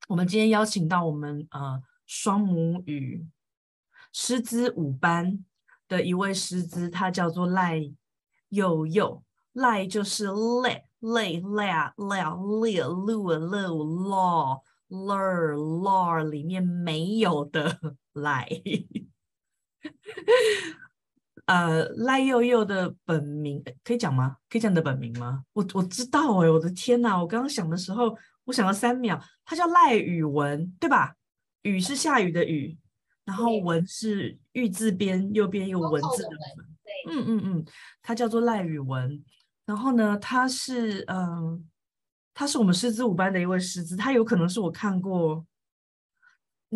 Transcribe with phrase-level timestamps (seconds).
[0.08, 3.26] 我们今天邀请到我们呃双母语
[4.10, 5.44] 师资五班
[5.86, 7.92] 的一位师资，他叫做赖
[8.48, 9.22] 佑佑，
[9.52, 10.28] 赖就是
[10.62, 13.28] 赖赖赖赖赖路路
[14.08, 17.78] law lur law 里面没有的
[18.14, 18.48] 赖。
[21.46, 24.36] 呃，赖佑佑的本名可以讲吗？
[24.50, 25.44] 可以讲你的本名吗？
[25.52, 27.16] 我我知道哎，我的天哪！
[27.16, 31.14] 我刚刚想的时候，我想了三秒，他叫赖宇文，对吧？
[31.62, 32.76] 雨是下雨的雨，
[33.24, 36.66] 然后文是玉字边，右边有文字的文。
[37.08, 37.64] 嗯嗯嗯，
[38.02, 39.22] 他叫做赖宇文。
[39.64, 41.60] 然后呢，他是嗯、呃，
[42.34, 45.46] 他是我们师资五班的一位师资，他有可能是我看过。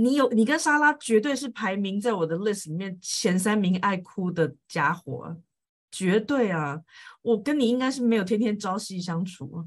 [0.02, 5.36] 你有你跟莎拉绝对是排名在我的 list 里面前三名爱哭的家伙，
[5.90, 6.80] 绝对啊！
[7.22, 9.66] 我跟你应该是没有天天朝夕相处，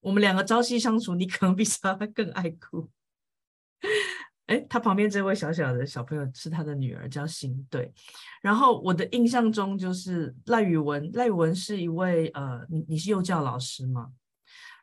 [0.00, 2.88] 我们两个朝夕相处，你可能比莎拉更爱哭。
[4.46, 7.90] 哎，他旁边这位小小的小朋友是他的女儿，叫新对。
[8.42, 14.10] 然后我的印象中就是赖宇文，赖宇文是一位呃，你你是幼教老师吗？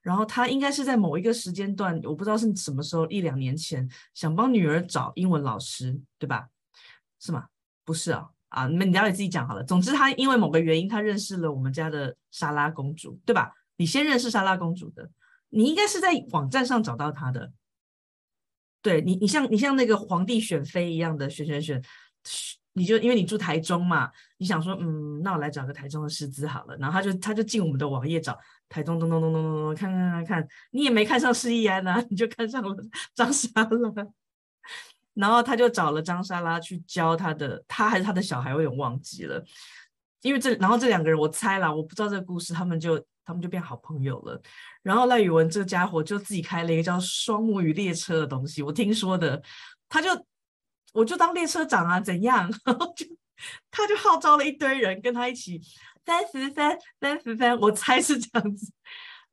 [0.02, 6.48] 然后他应该是在某一个时间段，我不知道是什么时候，一两年前，想帮女儿找英文老师，对吧？
[7.20, 7.48] 是吗？
[7.84, 9.64] 不是啊，啊，你们你了解自己讲好了。
[9.64, 13.54] 总之，他因为某个原因，他认识了我们家的莎拉公主，对吧？
[13.78, 15.10] 你先认识莎拉公主的，
[15.50, 17.52] 你应该是在网站上找到她的。
[18.82, 21.82] 对你，你像你像那个皇帝选妃一样的选选选。
[22.80, 26.78] 你就因为你住台中嘛，你想说，嗯，那我来找个台中的师资好了。
[26.78, 32.74] 然后他就他就进我们的网页找台中，咚咚咚咚咚咚，看看看看，你也没看上施易安呐， 你就看上了
[33.14, 34.08] 张莎拉。
[35.14, 39.44] 然后他就找了张莎拉去教他的，他还是他的小孩，我有点忘记了。
[40.22, 44.42] 因为这，然后这两个人我猜了，我不知道这个故事，他们就他们就变好朋友了。
[44.82, 49.44] 然后赖宇文这个家伙就自己开了一个叫双母语列车的东西，我听说的，
[49.90, 50.10] 他就。
[50.94, 52.50] 我就当列车长啊，怎样？
[52.66, 53.06] 然后就
[53.72, 55.62] 他就号召了一堆人跟他一起
[56.06, 58.72] 三十三三十三，我猜是这样子。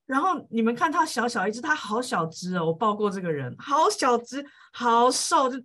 [0.05, 5.59] 然后你们看他小小一只，他好小只哦，我抱过这个人，好小只，好瘦，就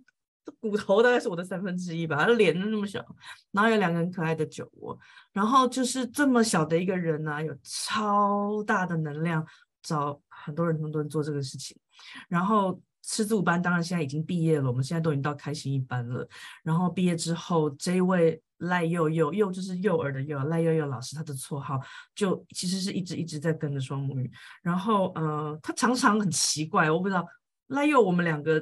[0.60, 3.04] 骨头大概是我的三分之一吧，他的脸那么小。
[3.52, 4.98] 然后有两个很可爱的酒窝，
[5.32, 9.46] 然后就是这么小的一个人呢、有超大的能量，
[9.82, 11.76] 找很多人都能做这个事情，
[12.28, 12.80] 然后。
[13.12, 16.26] 吃住班当然现在已经毕业了，我们现在都已经到开心一班了。
[16.62, 21.78] 然后毕业之后，这一位赖佑佑，佑就是幼儿的幼，赖佑佑老师，他的绰号
[22.14, 24.32] 就其实是一直一直在跟着双母语。
[24.62, 27.22] 然后呃，他常常很奇怪，我不知道
[27.66, 28.58] 赖佑，我们两个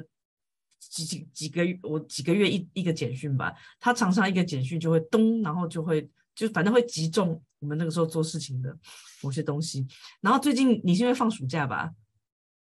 [0.79, 8.77] 几几几个月，我几个月一一个简讯吧，他常常一个简讯就会咚，然后就会就反正会击中我们那个时候做事情的
[9.23, 9.87] 某些东西。
[10.19, 11.89] 然后最近你是因为放暑假吧？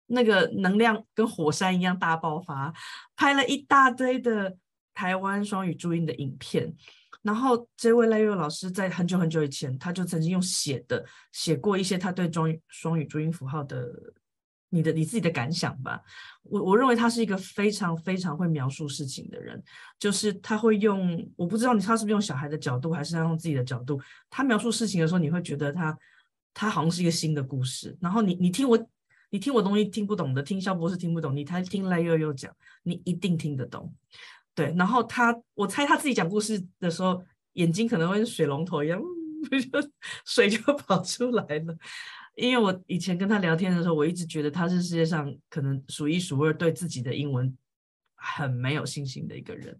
[0.08, 2.72] 那个能量跟火山一样大爆发，
[3.16, 4.56] 拍了一大堆的
[4.94, 6.74] 台湾双语注音的影片。
[7.22, 13.84] 然后这位赖佑老师在很久很久以前，他就曾经用写的写过一些他对双语双语注音符号的
[14.68, 16.00] 你的你自己的感想吧。
[16.44, 19.60] 我我认为他是一个非常非常会描述事情的人，
[19.98, 24.00] 就是他会用我不知道你他是不是用小孩的角度，还是他用自己的角度，
[24.30, 25.98] 他描述事情的时候，你会觉得他
[26.54, 27.96] 他好像是一个新的故事。
[28.00, 28.88] 然后你你听我。
[29.36, 32.50] 你听我东西听不懂的，听肖博士听不懂，你才听赖佑佑讲，
[32.84, 33.94] 你一定听得懂。
[34.54, 39.90] 对，然后他，我猜他自己讲故事的时候，眼睛可能会是水龙头一样，就
[40.24, 41.76] 水就跑出来了。
[42.34, 47.54] 因为我以前跟他聊天的时候，我一直觉得他是世界上可能数一数二对自己的英文
[48.14, 49.78] 很没有信心的一个人。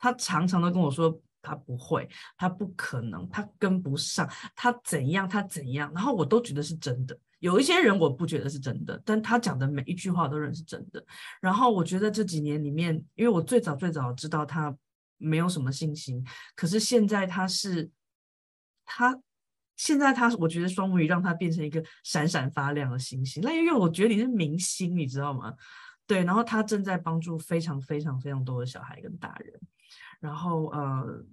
[0.00, 1.16] 他常常都跟我说。
[1.48, 7.16] 他不会，他不可能，他跟不上，他怎样，他怎样，然后我都觉得是真的。
[7.38, 11.04] 有一些人我不觉得是真的，但他讲的每一句话都认是真的。
[11.40, 14.76] 然后我觉得这几年里面，因为我最早最早知道他
[15.18, 16.24] 没有什么信心，
[16.54, 17.90] 可是现在他是
[18.84, 19.18] 他
[19.76, 23.42] 现在他，我觉得双母语让他变成一个闪闪发亮的星星。
[23.42, 25.54] 那因为我觉得你是明星，你知道吗？
[26.06, 29.60] 对，然后他正在帮助非常非常非常多的小孩跟大人，
[30.20, 31.24] 然后呃。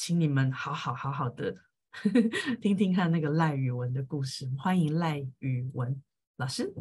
[0.00, 1.52] 请你们好好好好的
[2.60, 4.48] 听听看那个赖宇文的故事。
[4.58, 6.00] 欢迎赖宇文。
[6.36, 6.72] 老师。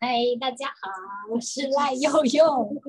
[0.00, 0.90] 嗨，大家好，
[1.30, 2.82] 我是赖佑佑。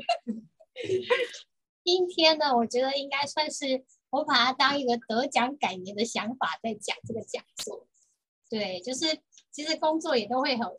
[1.84, 7.88] 今天呢，我觉得应该算是我把它当一个得奖感言的想法在讲这个讲座。
[8.50, 9.06] 对，就是
[9.52, 10.78] 其实工作也都会有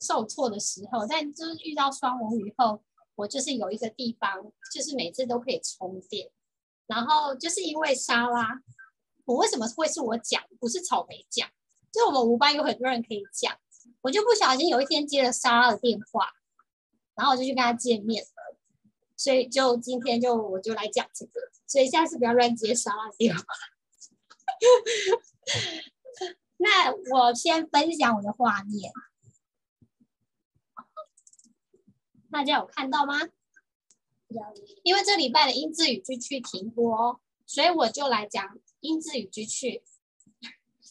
[0.00, 2.82] 受挫的时候，但就是遇到双龙以后，
[3.14, 6.30] 我就是有一个地方，就是每次都可以充电。
[6.90, 8.60] 然后就是因为沙拉，
[9.24, 11.48] 我为什么会是我讲，不是草莓讲？
[11.92, 13.56] 就我们五班有很多人可以讲，
[14.00, 16.32] 我就不小心有一天接了沙拉的电话，
[17.14, 18.56] 然后我就去跟他见面了，
[19.16, 23.44] 所以就今天就我就来讲这个，所以下次不要乱接沙拉电话。
[26.58, 28.92] 那我先分享我的画面，
[32.32, 33.20] 大家有看到吗？
[34.82, 39.82] 因为这礼拜的英字语句去停播，所以我就来讲英字语句去。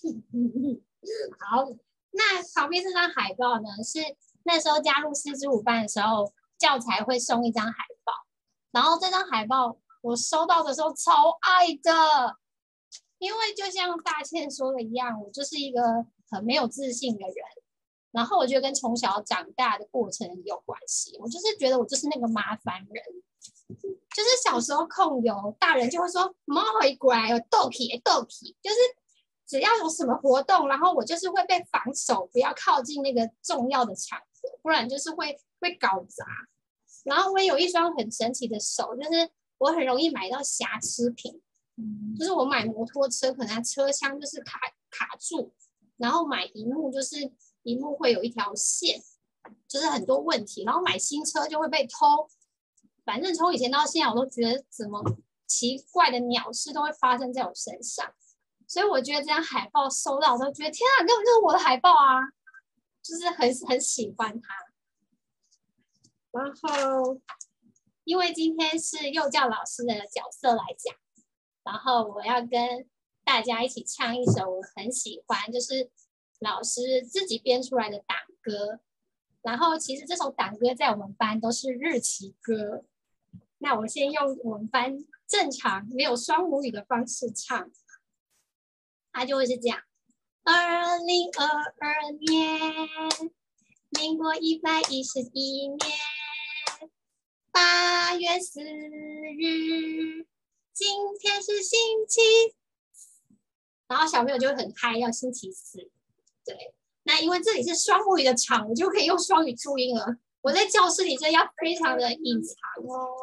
[1.40, 1.70] 好，
[2.12, 4.00] 那旁边这张海报呢，是
[4.44, 8.14] 那时候加入四支五班的时候，教材会送一张海报。
[8.72, 12.38] 然后这张海报我收到的时候超爱的，
[13.18, 15.82] 因为就像大倩说的一样，我就是一个
[16.30, 17.36] 很没有自信的人。
[18.12, 23.04] 然后我觉得跟从小长大的过程有关系，我就是觉得我就是那个麻烦人。
[23.70, 28.76] 就是小时候控油，大人就会说“猫回乖哦，豆皮豆皮”，就是
[29.48, 36.26] 只要有什么活动，然后我就是会被防守，不要靠近那个重要的场合，不然就是会会搞砸。
[37.04, 39.30] 然后我也有一双很神奇的手，就是
[39.60, 41.40] 我很容易买到瑕疵品，
[42.18, 45.54] 就是我买摩托车，可能车厢就是卡卡住，
[45.98, 47.32] 然后买荧幕就是
[47.64, 49.00] 荧幕会有一条线，
[49.68, 52.28] 就是很多问题，然后买新车就会被偷。
[53.10, 55.04] 反正从以前到现在，我都觉得怎么
[55.48, 58.14] 奇怪的鸟事都会发生在我身上，
[58.68, 62.22] 所以我觉得这张海报收到，我都觉得天啊，根本就是我的海报啊，
[63.02, 64.54] 就是很很喜欢它。
[66.30, 67.20] 然后，
[68.04, 70.96] 因为今天是幼教老师的角色来讲，
[71.64, 72.88] 然后我要跟
[73.24, 75.90] 大家一起唱一首我很喜欢，就是
[76.38, 78.82] 老师自己编出来的党歌。
[79.42, 82.86] 然后，其实这首党歌在我们班都是日期歌。
[83.60, 87.70] 那我先用我们班正常没有双母语的方式唱，
[89.12, 89.82] 它就会是这样：
[90.44, 91.46] 二零二
[91.80, 92.58] 二年，
[93.90, 95.78] 民国一百一十一年
[97.52, 100.26] 八月四日，
[100.74, 100.88] 今
[101.20, 101.78] 天是星
[102.08, 102.22] 期。
[103.88, 105.92] 然后小朋友就会很嗨，要星期四。
[106.46, 106.74] 对，
[107.04, 110.18] 那因为这里是双母语的场，我就可以用双语注音了。
[110.42, 112.56] 我在教室里，这要非常的隐藏，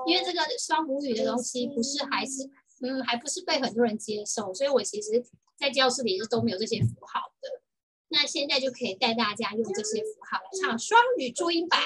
[0.06, 2.48] 因为这个双母语的东西不是还是
[2.82, 5.24] 嗯还不是被很多人接受，所以我其实，
[5.58, 7.62] 在教室里是都没有这些符号的。
[8.08, 11.80] 那现在就可以带大家用这些符号来唱双语注音版。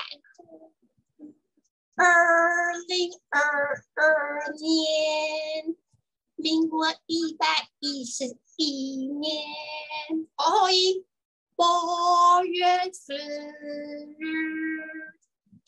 [1.95, 3.41] 二零二
[3.95, 5.77] 二年，
[6.35, 9.47] 民国一百一十一年，
[10.37, 11.07] 哦一
[11.55, 14.11] 八月四日。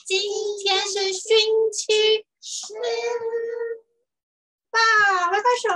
[0.04, 0.20] 今
[0.62, 1.30] 天是星
[1.72, 2.74] 期四，
[4.70, 4.78] 爸，
[5.30, 5.68] 拍拍手。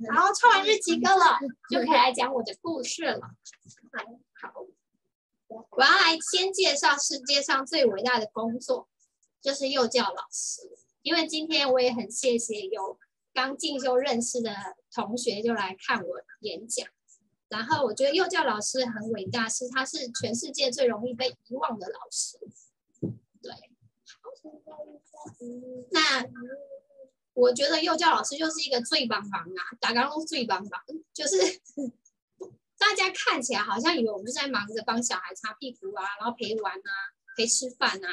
[0.00, 1.38] 然后唱完日期歌了，
[1.70, 3.20] 就可以来讲我的故事了。
[4.42, 4.66] 好，
[5.70, 8.88] 我要来先介绍世界上最伟大的工作，
[9.40, 10.76] 就是幼教老师。
[11.02, 12.98] 因为今天我也很谢谢有
[13.32, 14.50] 刚进修认识的
[14.92, 16.86] 同学，就来看我演讲。
[17.54, 22.36] 然后我觉得幼教老师很伟大，是他是全世界最容易被遗忘的老师。
[23.40, 23.52] 对，
[25.92, 26.26] 那
[27.32, 30.82] 我觉得幼教老师就是一个最帮忙啊，大家都最帮忙，
[31.12, 31.36] 就是
[32.76, 36.90] 大家看起来好像以为我们就在忙着帮小孩擦屁股啊，然后陪玩啊，
[37.36, 38.08] 陪吃饭啊，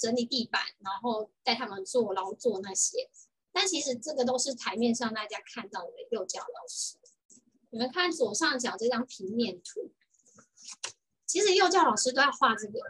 [0.00, 3.10] 整理地板，然后带他们做劳作那些。
[3.52, 6.96] 但其实这个都是台面上大家看到的幼教老师。
[7.76, 9.92] 你们看左上角这张平面图，
[11.26, 12.80] 其实幼教老师都要画这个，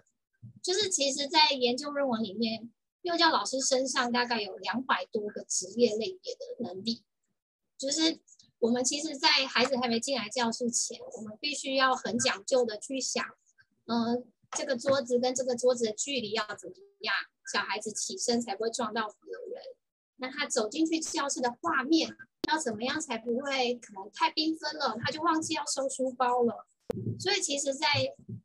[0.63, 2.71] 就是其实在研究论文里面，
[3.03, 7.03] 幼教老师身上大概有两百多个职业类别的能力，
[7.77, 8.21] 就是
[8.61, 13.27] 我们其实，在孩子还没进来教室前，我们必须要很讲究的去想，
[13.87, 17.13] 嗯，这个桌子跟这个桌子的距离要怎么样，
[17.53, 19.65] 小孩子起身才不会撞到别人，
[20.19, 22.17] 那他走进去教室的画面。
[22.49, 26.67] 要怎么样才不会可能太缤纷了，他就忘记要收书包了。
[27.19, 27.87] 所以其实，在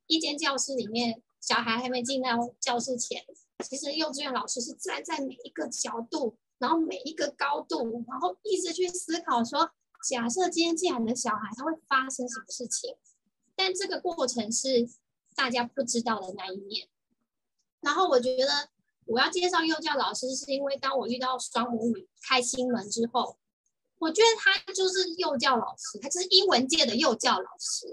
[0.07, 3.23] 一间教室里面，小孩还没进到教室前，
[3.59, 9.71] 其实幼稚园老师是站在每一个角度，然后每一个高度，然后一直去思考说，
[10.09, 12.95] 假设今天进来的小孩他会发生什么事情，
[13.55, 14.89] 但这个过程是
[15.35, 16.87] 大家不知道的那一面。
[17.81, 18.69] 然后我觉得
[19.05, 23.37] 我要介绍幼教老师，是因为当我遇到双母语开心门之后，
[24.01, 27.85] 我觉得他就是幼教老师，他就是英文界的幼教老师，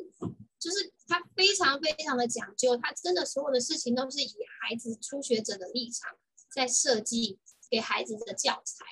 [0.59, 6.17] 就是他非常非常的讲究，他真的所有的事情都是以孩子初学者的立场
[6.51, 7.39] 在设计
[7.69, 8.87] 给孩子的教材。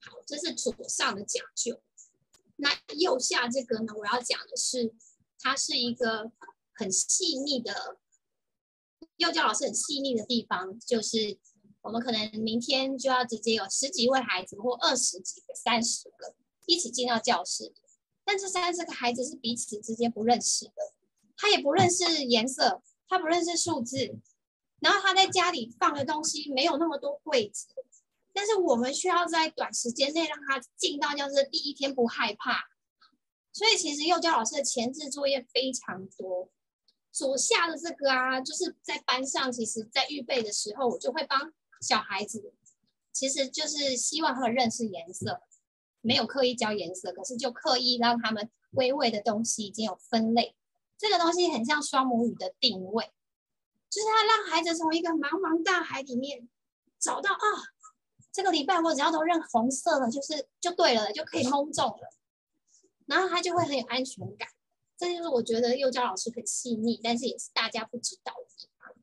[0.00, 1.80] 好，这是左上的讲究。
[2.56, 4.92] 那右下这个呢，我要讲的是，
[5.38, 6.32] 它是一个
[6.74, 7.98] 很细腻的
[9.18, 11.38] 幼教老师很细腻的地方，就是
[11.82, 16.34] 我们可能明天就要直接有十几位孩子或二十几个、三十个
[16.70, 17.72] 一起进到教室，
[18.24, 20.72] 但这三十个孩子是彼此之间不认识的，
[21.36, 24.18] 他也不认识颜色，他不认识数字，
[24.78, 27.66] 然后他在家里放的东西没有那么多柜子。
[28.32, 32.68] 但是我们需要在短时间内让他进到教室第一天不害怕，
[33.52, 36.48] 所以其实幼教老师的前置作业非常多。
[37.10, 42.54] 左下的这个啊，就是在班上，其实在预备的时候，我就会帮小孩子，
[43.12, 45.42] 其实就是希望他们认识颜色，
[46.00, 50.56] 没有刻意教颜色，可是就刻意让他们归位的东西已经有分类。
[50.98, 53.12] 这个东西很像双母语的定位，
[53.88, 56.48] 就是他让孩子从一个茫茫大海里面
[56.98, 57.38] 找到啊。
[58.32, 62.14] 这个礼拜我只要都认红色的，就是就对了，就可以蒙中了，
[63.06, 64.48] 然后他就会很有安全感。
[64.96, 68.94] 这就是我觉得幼教老师很细腻，但是也是大家不知道的地方。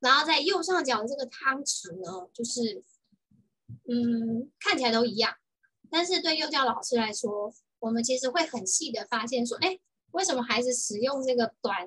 [0.00, 2.84] 然后在右上角这个汤匙呢，就是
[3.88, 5.36] 嗯，看起来都一样，
[5.92, 9.78] 但是对幼教老师来说，我们其实会很细的发现说，哎，
[10.10, 11.86] 为什么孩子使用这个短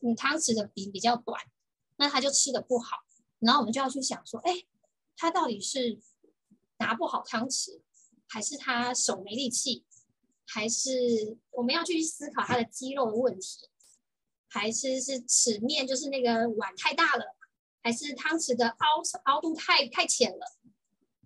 [0.00, 1.38] 嗯汤匙的柄比较短，
[1.96, 2.96] 那他就吃的不好，
[3.38, 4.64] 然后我们就要去想说，哎。
[5.14, 6.00] 他到底是
[6.78, 7.80] 拿不好汤匙，
[8.26, 9.84] 还是他手没力气，
[10.46, 13.68] 还是我们要去思考他的肌肉的问题，
[14.48, 17.36] 还是是齿面就是那个碗太大了，
[17.82, 18.86] 还是汤匙的凹
[19.26, 20.58] 凹度太太浅了？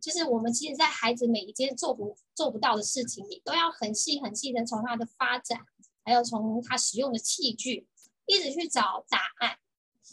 [0.06, 5.58] 就是我们其实，在孩子每一件做不做不到的事情里，都要很细很细的从他的发展，
[6.04, 7.88] 还有从他使用的器具，
[8.24, 9.58] 一直去找答案，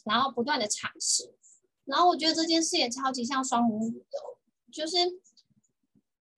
[0.03, 1.35] 然后不断的尝试。
[1.85, 4.17] 然后我觉得这件事也超级像双母语的，
[4.71, 4.97] 就是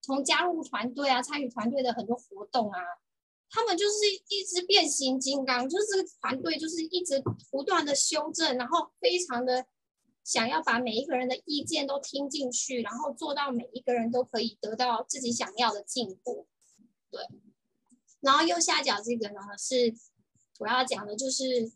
[0.02, 2.80] 从加入团队啊，参与团队的很多活动啊，
[3.50, 3.94] 他们就是
[4.28, 9.66] 一只变形金刚，就是这个团队就是一直不断的修正，然后非常的
[10.26, 16.48] 想要把每一个人的意见都听进去，然后做到每一个人都可以得到自己想要的进步。
[17.10, 17.22] 对，
[18.20, 19.96] 然后右下角这个呢，是
[20.60, 21.72] 我要讲的，就是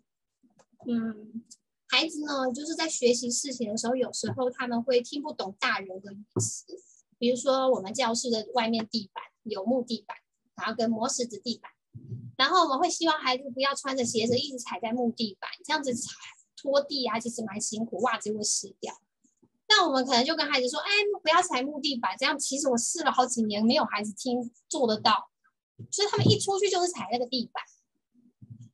[0.86, 1.46] 嗯。
[1.92, 6.66] 孩子呢，就是在学习事情的时候，有时候他们会听不懂大人的语词。
[7.18, 10.16] 比如说，我们教室的外面地板有木地板，
[10.56, 11.72] 然后跟磨石子地板，
[12.38, 16.12] 然后我们会希望孩子不要穿着鞋子一直踩在木地板，这样子踩
[16.62, 18.94] 拖地啊，其实蛮辛苦，袜子会湿掉。
[19.68, 20.90] 那我们可能就跟孩子说：“哎，
[21.22, 25.30] 不要踩木地板。”这样其实我试了好几年，没有孩子听做得到，
[25.92, 27.64] 所以他们一出去就是踩那个地板。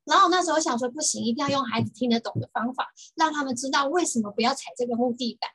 [0.05, 5.49] 然后那时候想说不行，一定要用孩子听得懂的方法，让他们知道为什么不要踩这个木地板，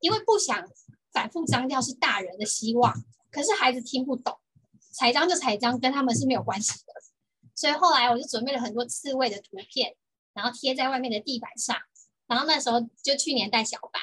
[0.00, 0.68] 因为不想
[1.12, 2.92] 反复脏掉是大人的希望，
[3.30, 4.38] 可是孩子听不懂，
[4.92, 6.92] 踩脏就踩脏，跟他们是没有关系的。
[7.54, 9.94] 所以后来我就准备了很多刺猬的图片，
[10.40, 11.76] 然后贴在外面的地板上。
[12.26, 14.00] 然后那时候就去年带小班，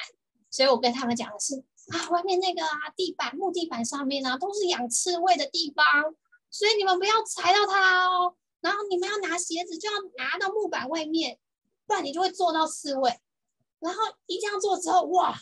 [0.50, 5.84] 所以我跟他们讲的是啊，外面那个啊地板木地板上面啊都是养刺猬的地方，
[6.48, 8.36] 所以你们不要踩到它哦。
[8.60, 11.38] 然后你们要拿鞋子，就要拿到木板外面，
[11.86, 13.18] 不然你就会坐到刺猬。
[13.80, 15.40] 然后一这样做之后，哇，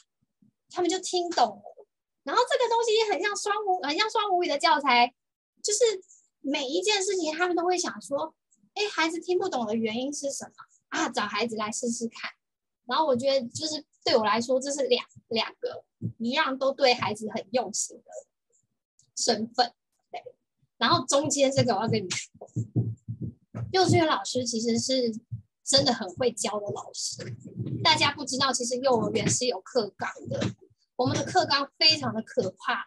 [0.70, 1.86] 他们就听懂了。
[2.22, 5.12] 然后这个东西也很像双母，很像双母语的教材，
[5.62, 5.78] 就是
[6.40, 8.34] 每一件事情他们都会想说，
[8.74, 10.52] 哎，孩子听不懂的原因是什么
[10.88, 11.08] 啊？
[11.08, 12.30] 找孩子来试试看。
[12.84, 15.84] 然后我觉得，就是对我来说，这是两两个
[16.18, 18.04] 一样都对孩子很用心的
[19.16, 19.72] 身份。
[20.10, 20.22] 对，
[20.78, 22.30] 然后中间这个我要跟你说。
[23.72, 25.12] 幼稚园老师其实是
[25.64, 27.36] 真的很会教的老师，
[27.82, 30.54] 大家不知道，其实幼儿园是有课纲的，
[30.94, 32.86] 我们的课纲非常的可怕，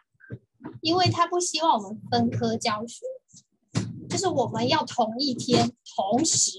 [0.80, 3.04] 因为他不希望我们分科教学，
[4.08, 6.52] 就是我们要同一天同时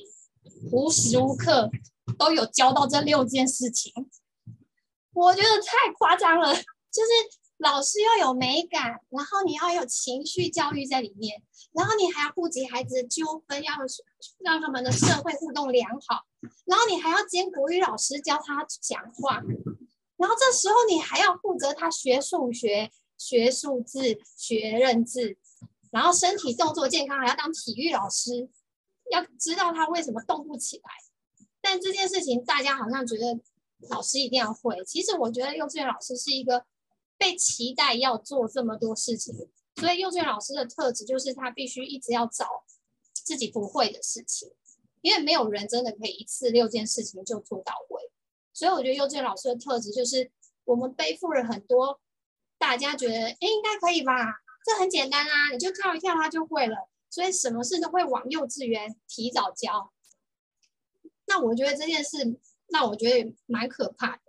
[0.72, 1.70] 无时无刻
[2.18, 3.94] 都有教到这六件事情，
[5.14, 7.42] 我觉得太夸张了，就是。
[7.62, 13.74] 老师要有美感，然后你要有情绪教育在里面，然后你还要顾及孩子的纠纷，要
[14.40, 16.26] 让他们的社会互动良好，
[16.66, 19.44] 然后你还要兼国语老师教他讲话，
[20.18, 25.38] 然后这时候你还要负责他学数学、学数字、学认字，
[25.92, 28.50] 然后身体动作健康还要当体育老师，
[29.12, 30.84] 要知道他为什么动不起来。
[31.62, 33.40] 但这件事情大家好像觉得
[33.90, 36.66] 老师一定要会，其实我觉得幼稚园老师是一个
[37.18, 39.36] 被期待要做这么多事情，
[39.76, 42.64] 所以幼稚园老师的特质就是他必须一直要找
[43.14, 44.52] 自己不会的事情，
[45.02, 48.12] 因为没有人真的可以一次六件事情就做到位。
[48.54, 50.32] 所以我觉得幼稚园老师的特质就是
[50.66, 52.00] 我们背负了很多
[52.58, 59.92] 大家觉得哎应该可以吧，这很简单啊，你就跳一跳他就会了，所以什么事都会往幼稚园提早教。
[61.28, 62.40] 那我觉得这件事，
[62.70, 64.22] 那我觉得蛮可怕的。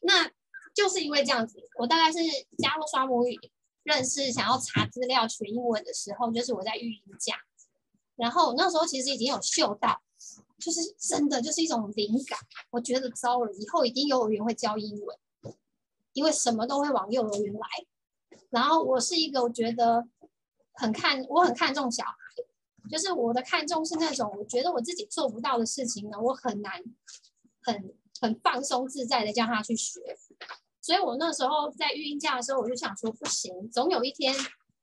[0.00, 0.30] 那
[0.74, 2.18] 就是因为这样子，我大概是
[2.58, 3.38] 加入双母语，
[3.82, 7.34] 认识想要查资料学英文的时候，就是我在育婴假。
[8.16, 10.02] 然后那时候其实已经有嗅到，
[10.58, 12.38] 就是真的就是一种灵感。
[12.70, 15.18] 我觉得糟了，以后一定幼儿园会教英文，
[16.14, 17.68] 因为什么都会往幼儿园来。
[18.50, 20.06] 然后我是一个我觉得
[20.76, 22.12] 很看，我很看重小孩。
[22.88, 26.72] 就是我的看重是那种，我觉得我自己做不到的事情呢，我很难
[27.60, 30.00] 很很放松自在的叫他去学。
[30.80, 34.32] 所以我那时候在育婴假的时候，我就想说，不行，总有一天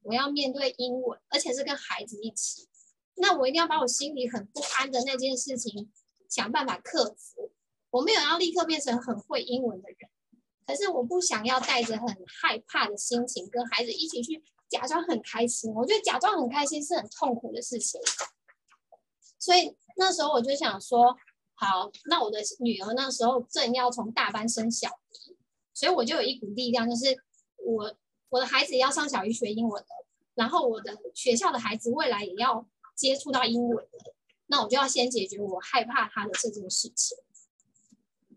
[0.02, 2.68] 我要面对英文，而且是跟孩子一起，
[3.16, 5.90] 那我一定要把我心里很不安的那件事情
[6.28, 7.52] 想办法克服。
[7.92, 10.10] 我没有要立刻变成很会英文的人，
[10.68, 14.44] 可是我不想要带着很害怕的心情跟孩子一起去。
[14.70, 18.02] 假装很开心，我觉得假装很开心是很痛苦的事情，
[19.38, 21.16] 所以那时候我就想说，
[21.54, 25.38] 好，那我的女儿那时候正要从大班升小一，
[25.74, 27.16] 所以我就有一股力量，就是
[27.58, 27.96] 我
[28.30, 29.90] 我的孩子要上小一学英文的，
[30.34, 34.14] 然后我的学校的孩子未来也要接触到英文的，
[34.48, 37.18] 那我就要先解决我害怕他的这件事情。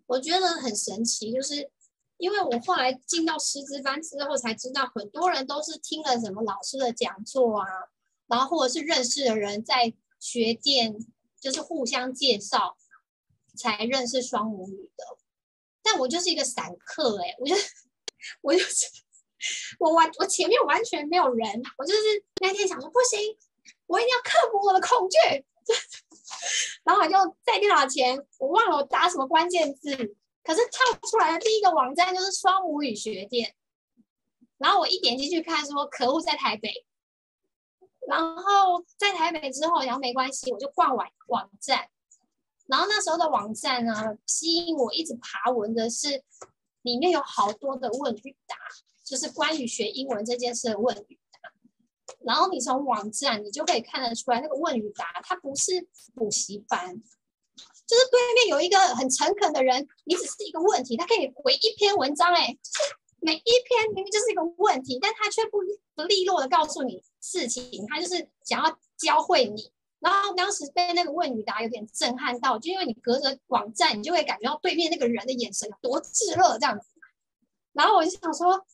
[0.07, 1.71] 我觉得很神奇，就是。
[2.19, 7.67] 因为我后来进到师资班之后，才知道很多人都是听了什么老师的讲座啊，
[8.27, 10.97] 然后或者是认识的人在学店，
[11.39, 12.77] 就是互相介绍，
[13.55, 15.05] 才认识双母语的。
[15.83, 17.55] 但我就是一个散客哎、我就
[18.41, 18.87] 我就是
[19.79, 22.01] 我完我前面完全没有人，我就是
[22.41, 23.37] 那天想说不行，
[23.87, 25.45] 我一定要克服我的恐惧，
[26.83, 30.17] 然后我就在电脑前，我忘了我打什么关键字。
[30.47, 33.53] 可是跳出来的第一个网站就是双母语学店，
[34.59, 36.87] 然后我一点进去看，说可恶在台北，
[38.07, 41.89] 然后在台北之后，然后没关系，我就逛网网站，
[42.67, 46.23] 然后那时候的网站呢，吸引我一直爬文的是
[46.83, 48.57] 里面有好多的问与答，
[49.03, 51.51] 就是关于学英文这件事的问与答，
[52.25, 57.03] 然后你从网站你就可以看得出来，那个问与答它不是补习班。
[57.87, 65.59] 就是对面有一个很诚恳的人，你只是一个问题，他可以回一篇文章，哎，就是每一篇明明就是一个问题，但他却不
[65.95, 69.73] 不利落的告诉你事情，他就是想要教会你。
[69.99, 76.87] 然后当时被那个问与答有点震撼到，就因为你隔着网站，你就会感觉到对面那个人的眼神有多炙热这样子。
[77.73, 78.67] 然后我就想说，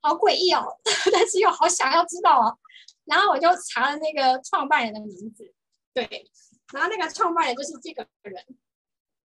[0.00, 0.66] 好诡异哦，
[1.12, 2.58] 但是又好想要知道哦。
[3.04, 5.54] 然后我就查了那个创办人的名字，
[5.94, 6.30] 对。
[6.72, 8.46] 然后那个创办人就是这个人，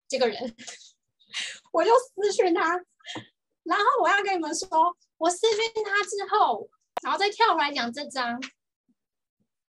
[0.07, 0.55] 这个人，
[1.71, 2.83] 我就私讯他，
[3.63, 4.67] 然后我要跟你们说，
[5.17, 6.67] 我私讯他之后，
[7.03, 8.41] 然后再跳回来讲这张，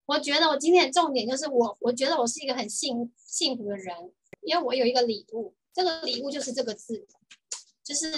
[0.06, 3.94] 我觉得我今天的重点就是我，我觉得我是一个很幸幸福的人，
[4.40, 7.06] 因为我有一个礼物，这个礼物就是这个字，
[7.84, 8.10] 就是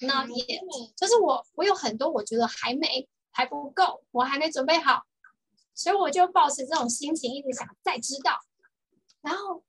[0.00, 5.04] not yet，就是我我有很多我觉得还没还不够，我还没准备好，
[5.74, 8.40] 所以我就保持这种心情，一直想再知道。
[9.22, 9.64] 然后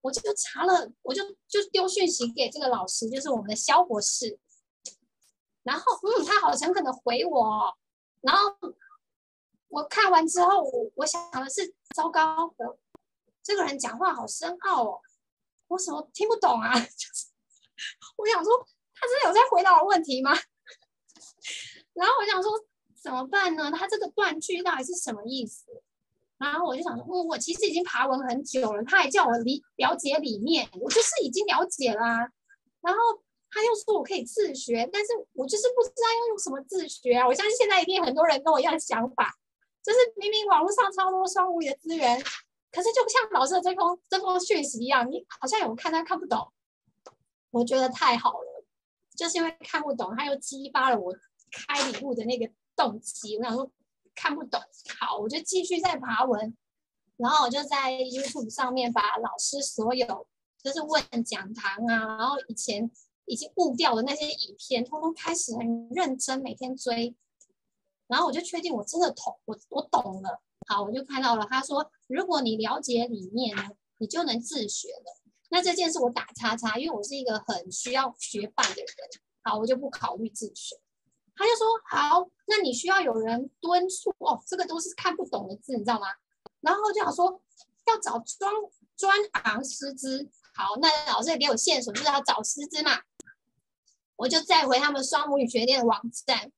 [0.00, 4.38] 我就查了，我就就丢讯息给这个老师，就是我们的肖博士。
[5.62, 7.76] 然后，嗯，他好诚恳的回我。
[8.20, 8.54] 然后
[9.68, 12.54] 我看完之后，我我想的是，糟糕，
[13.42, 15.00] 这个人讲话好深奥哦，
[15.68, 16.72] 我什么听不懂啊？
[16.78, 17.28] 就是
[18.16, 18.52] 我想说，
[18.94, 20.32] 他真的有在回答我问题吗？
[21.94, 22.66] 然后我想说，
[23.02, 23.70] 怎么办呢？
[23.70, 25.82] 他这个断句到底是什么意思？
[26.36, 32.28] 然后我就想说，我、我其实已经爬文很久了，他还叫我理了解里面，我就是已经了解啦。
[32.80, 32.98] 然后
[33.50, 37.26] 他又说我可以自学，但是我就是不知道要用什么自学啊。
[37.26, 39.32] 我相信现在一定很多人跟我一样的想法，
[39.82, 42.20] 就是明明网络上超多双语的资源，
[42.72, 46.52] 可是就像老师的这封这封讯息一样，你好像有看他看不懂。
[47.52, 48.64] 我觉得太好了，
[49.16, 51.14] 就是因为看不懂，他又激发了我
[51.52, 53.38] 开礼物的那个动机。
[53.38, 53.70] 我想说。
[54.14, 54.60] 看不懂，
[54.98, 56.56] 好，我就继续在爬文，
[57.16, 60.26] 然后我就在 YouTube 上面把老师所有
[60.62, 62.90] 就是问讲堂啊，然后以前
[63.26, 67.14] 已经误掉的那些影片，通通开始很认真每天追，
[68.06, 75.20] 然后我就确定我真的懂，我我懂了，好，我就看到了，他说如果你了解里面呢，你就能自学了。
[75.50, 78.86] 那这件事我打叉叉，因为我是一个很需要学霸的人，
[79.42, 80.76] 好，我就不考虑自学。
[81.36, 86.06] 他就说好，那你需要有人敦促哦，这个都是看不懂的字，你知道吗？
[86.60, 87.42] 然后就想说
[87.86, 88.52] 要找专
[88.96, 93.00] 专行师资，好，那老师也给我线索，就是要找师资嘛。
[94.16, 96.52] 我就再回他们双母语学店的网站，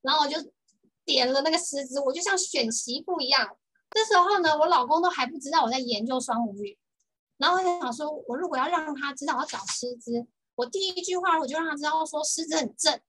[0.00, 0.38] 然后我就
[1.04, 3.56] 点了那个师资，我就像选媳妇一样。
[3.90, 6.78] 这时候呢，我老公都还不知道我在研究双母语，
[7.36, 13.00] 然后我就想说，我如果要让他知道要找师资，我第一句话我就让他知道说师资很正。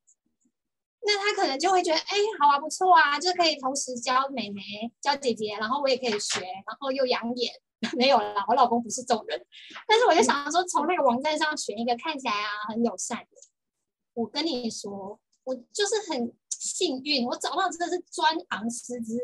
[1.01, 4.61] 那他可能就会觉得，哎，好啊，不错啊，就可以同时教妹妹、
[5.01, 7.53] 教姐姐，然后我也可以学，然后又养眼。
[7.95, 9.41] 没有啦，我老公不是这种人。
[9.87, 13.29] 但是我就想说，从那个网站上选一个看起来啊很友善的。
[14.15, 19.15] 我跟你说，我就是很幸运，我找到真的是专行师资，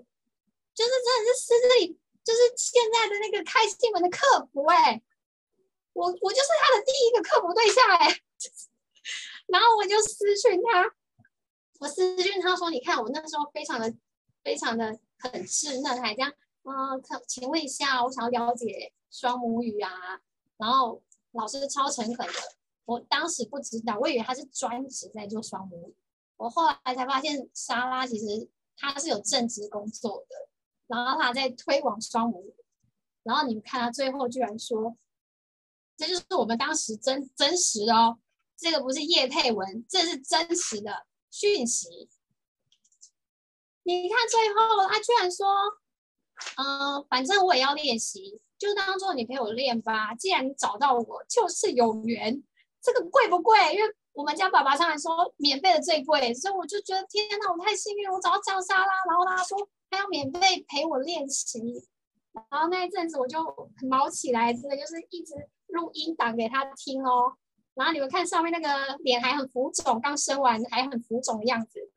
[0.74, 5.02] 就是真的是师资里，就是现在的那个开新闻的客服哎，
[5.92, 8.08] 我我就是他的第一个客服对象哎，
[9.52, 10.96] 然后我就私讯他。
[11.86, 13.94] 我私讯他说：“你看我那时候非常的、
[14.44, 14.88] 非常的
[15.20, 19.92] 很稚嫩，还这样，嗯，可请问一下，我想要了解双母语啊。”
[20.58, 22.34] 然后老师超诚恳的，
[22.86, 25.96] 我当时不知道，我以为他是专职在做双母语。
[26.38, 30.50] 我后来才发现，莎拉其实他是有正职工作的，
[30.88, 32.56] 然后他在推广双母语。
[33.22, 34.98] 然后你们看他最后居然说
[35.96, 38.18] ：“这就是我们当时真真实哦，
[38.58, 41.06] 这个不是叶配文，这是真实的。”
[41.38, 42.08] 讯息，
[43.84, 45.46] 你看最后他居然说，
[46.56, 50.16] 嗯、反正我也要练习，就当做你陪我练吧。
[50.16, 52.42] 既然你找到我，就是有缘。
[52.82, 53.58] 这个贵不贵？
[53.76, 58.94] 因为我们家爸爸上来说免费的最贵，所以我就觉得天哪，我太幸运，我找到这样莎拉。
[59.06, 59.58] 然后他说
[59.90, 61.60] 他要免费陪我练习，
[62.50, 65.34] 然后那一阵子我就毛起来，真的就是一直
[65.68, 67.36] 录音档给他听哦。
[67.76, 71.92] 然后你们看上面那个脸还很浮肿，刚生完还很浮肿的样子。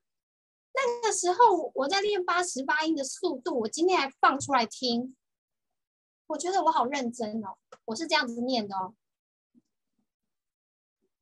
[0.74, 5.16] 那个时候我在练八十八音的速度，我今天还放出来听，
[6.26, 7.58] 我觉得我好认真哦。
[7.84, 8.94] 我是这样子念的哦，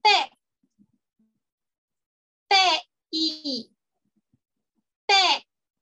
[0.00, 0.10] 背
[2.48, 2.56] 背
[3.10, 3.70] 一
[5.04, 5.14] 背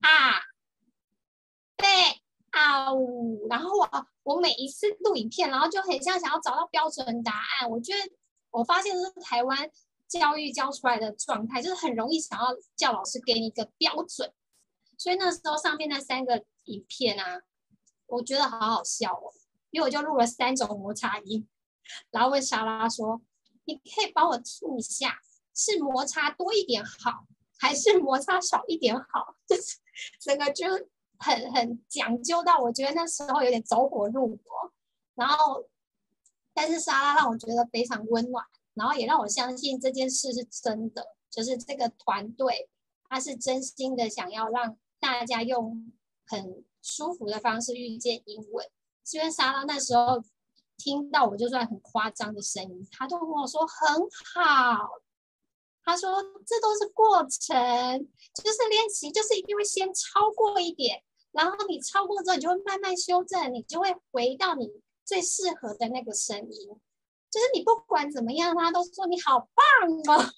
[0.00, 0.40] 啊
[1.76, 1.86] 背
[2.50, 8.12] 啊呜，然后我我每一次录影片，然后就很像想要找到标准答案，我觉得。
[8.54, 9.68] 我发现是台湾
[10.06, 14.32] 教育教出来的状态，就是很容易想要叫老师给你一个标准，
[14.96, 17.42] 所以那时候上面那三个影片啊，
[18.06, 19.34] 我觉得好好笑哦，
[19.72, 21.48] 因为我就录了三种摩擦音，
[22.12, 23.20] 然后问莎拉说
[23.66, 25.18] ：“你可以帮我听一下，
[25.52, 27.26] 是摩擦多一点好，
[27.58, 29.78] 还是摩擦少一点好？”就是
[30.20, 30.68] 整个就
[31.18, 34.72] 很很讲究到，我觉得那时候有点走火入魔，
[35.16, 35.68] 然后。
[36.54, 42.70] 但是莎拉让我觉得非常温暖，然后也让我相信这件事是真的，就是这个团队
[43.08, 45.92] 他是真心的想要让大家用
[46.26, 48.66] 很舒服的方式遇见英文。
[49.02, 50.22] 虽然莎拉那时候
[50.76, 54.00] 听到我就算很夸张的声音，他都跟我说很
[54.34, 54.88] 好，
[55.84, 64.70] 他说这都是过程，就是练习，就是一定会先超过一点，然后你超过之后，你就会慢慢修正，你就会回到你。
[65.04, 66.68] 最适合的那个声音，
[67.30, 70.32] 就是你不管怎么样，他都说你好棒哦。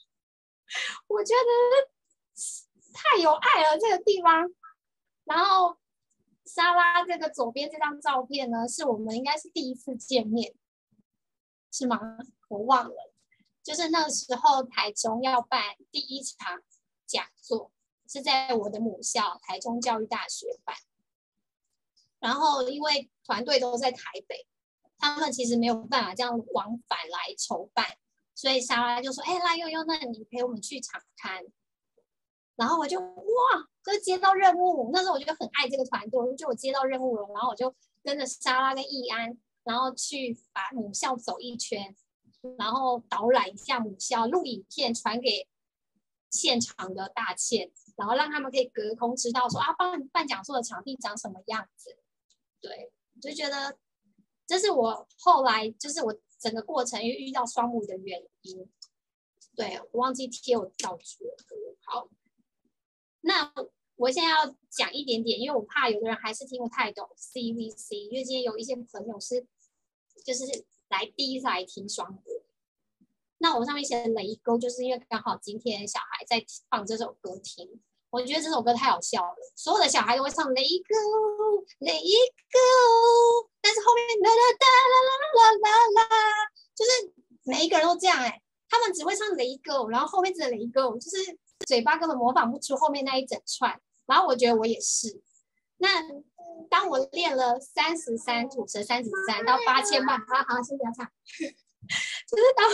[1.07, 4.51] 我觉得太有爱了这个地方。
[5.25, 5.77] 然后
[6.45, 10.55] 莎拉这个左边这张照片呢，是我们应该是第一次见面，
[11.71, 12.19] 是吗？
[12.49, 13.13] 我忘了。
[13.63, 16.63] 就是那时候台中要办第一场
[17.07, 17.71] 讲座，
[18.09, 20.77] 是在我的母校台中教育大学办。
[22.19, 24.47] 然后因为团队都在台北。
[24.99, 27.85] 他们其实没有办法这样往返来筹办，
[28.35, 31.51] 所以莎拉就说：“哎，赖悠悠，那你陪我们去场勘。”
[32.57, 33.15] 然后我就哇，
[33.85, 34.89] 就接到任务。
[34.93, 41.95] 那时候我就很爱这个团队，就我接到任务了，然后我就跟着莎拉跟易安，然后去把母校走一圈，
[42.59, 45.47] 然后导览一下母校，录影片传给
[46.31, 51.99] 现场的大倩，然后让他们可以隔空知道说啊，办办讲座的场地长什么样子。
[52.63, 53.77] 对，就觉得。
[54.47, 58.71] 这是我后来，就是我整个过程遇遇到双母的原因。
[59.57, 61.35] 对，我忘记贴我道具了。
[61.85, 62.09] 好，
[63.23, 63.53] 那
[63.97, 69.47] 我现在要讲一点点，因为我怕有的人还是听不太懂 CVC，因为今天有一些朋友是
[70.25, 70.45] 就是
[70.89, 72.23] 来第一次来听双母。
[73.39, 77.81] 那我上面写的雷勾，就是因为刚好今天小孩在放这首歌听，
[78.11, 82.35] 我觉得这首歌太好笑了，所有的小孩都会唱 Let it go，Let it
[83.81, 86.91] 后面哒哒哒啦啦啦啦啦，就是
[87.45, 93.81] 每一个人都这样哎、他们只会唱 Let it go，然后后面只 Let it go，就是嘴巴根本模仿不出后面那一整串。
[94.07, 95.21] 然后我觉得我也是，
[95.79, 96.03] 那
[96.71, 101.05] 当我练了三十三吐舌三十三到八千八，好好先不要唱，
[102.29, 102.71] 就是当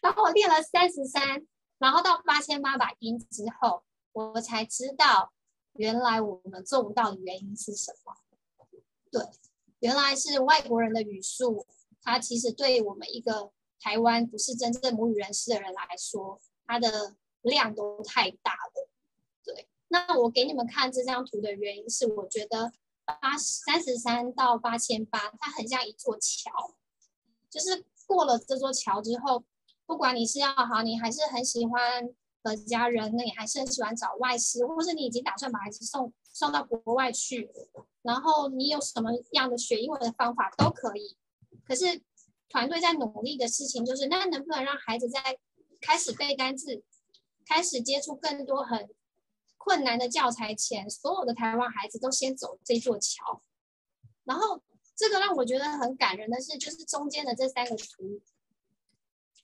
[0.00, 1.46] 当我练了三十三，
[1.78, 5.32] 然后到八千八百音之后，我才知道
[5.74, 8.14] 原来我们做不到的原因是什么。
[9.12, 9.22] 对，
[9.80, 11.66] 原来是外国人的语速，
[12.02, 18.88] 它其实对我们一个台湾不是真正母语人士的人来说，它的量都太大了。
[19.44, 19.68] 对。
[19.88, 22.72] 那我给你们看这张图的原因是，我觉得
[23.04, 26.76] 八三十三到八千八，它很像一座桥，
[27.50, 29.42] 就是过了这座桥之后，
[29.86, 32.08] 不管你是要好，你还是很喜欢
[32.44, 37.50] 和家人，那你还是很喜欢找外师，或是你已经打算把孩子送送到国外去，
[38.00, 41.18] 然后你有什么样的学英文的方法都可以。
[41.66, 42.00] 可是
[42.48, 45.38] 团队在努力的事情就是，那能不能让孩子在
[45.82, 46.82] 开始背单词，
[47.44, 48.88] 开始接触更多很
[49.58, 53.42] 困难的教材前，所有的台湾孩子都先走这座桥。
[54.24, 54.62] 然后，
[54.96, 58.22] 这个让我觉得很感人的是，就是中间的这三个图，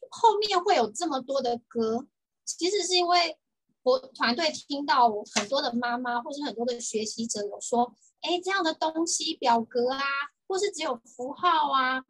[0.09, 2.07] 后面会有这么多的歌，
[2.47, 3.37] 其实是因为
[3.87, 10.01] 我团队听到很多的妈妈或是很多的学习者有说，哎，这样的东西表格啊，
[10.49, 12.03] 或是只有符号啊，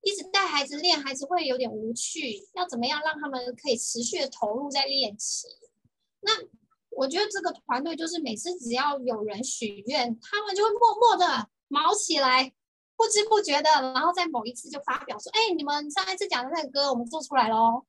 [0.00, 2.48] 一直带孩子练，孩子会有点无趣。
[2.54, 5.46] 要怎么样让他们可以持续的投入在练习？
[6.20, 6.32] 那。
[6.96, 12.52] 我觉得这个团队就是每次只要有人许愿，他们就会默默的毛起来，
[12.96, 17.84] 不知不觉的，然后在某一次就发表说：“哎，你们上一次讲的那个歌，我们做出来喽。”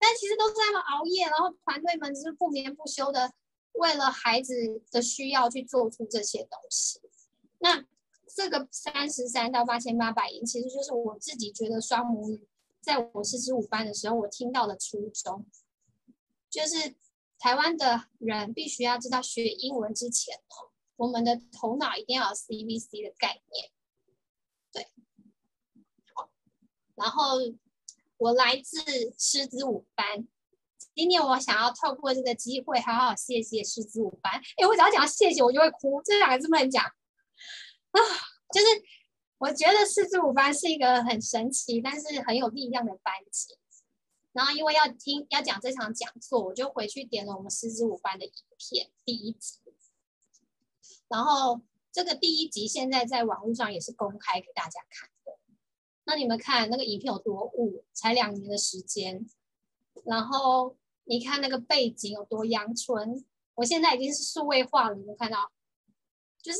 [0.00, 3.32] 但其实都是他们熬夜，然后团队们就是不眠不休的，
[3.74, 7.00] 为了孩子的需要去做出这些东西。
[7.58, 7.84] 那
[8.34, 12.48] 这个三十三到八千八百，其实就是我自己觉得双母语，
[12.80, 15.46] 在我四十五班的时候，我听到的初衷，
[16.48, 16.96] 就是。
[17.42, 20.38] 台湾的人必须要知道，学英文之前，
[20.96, 23.70] 我们的头脑一定要有 CVC 的概念。
[24.70, 24.86] 对，
[26.14, 26.28] 好，
[26.96, 27.38] 然后
[28.20, 28.78] 我来自
[29.18, 30.28] 狮子舞班，
[30.94, 34.34] 今天我想要透过这个机会，好好谢谢狮子舞班。
[34.58, 38.00] 哎，我只要讲谢谢，我就会哭，这两个字不能讲啊。
[38.52, 38.66] 就是
[39.38, 43.56] 我觉得狮子舞班是一个很神奇，但是很有力量的班级。
[44.32, 49.60] 然后因为要听要讲这场讲座，我就回去点了我们狮子舞班的影片第一集。
[51.08, 55.09] 然后这个第一集现在在网络上也是公开给大家看。
[56.04, 59.26] 那你们看那个影片有多雾，才两年的时间。
[60.04, 65.50] 然后你看那个背景有多阳春，我现在已经是数位化了，你们看到？
[66.42, 66.58] 就是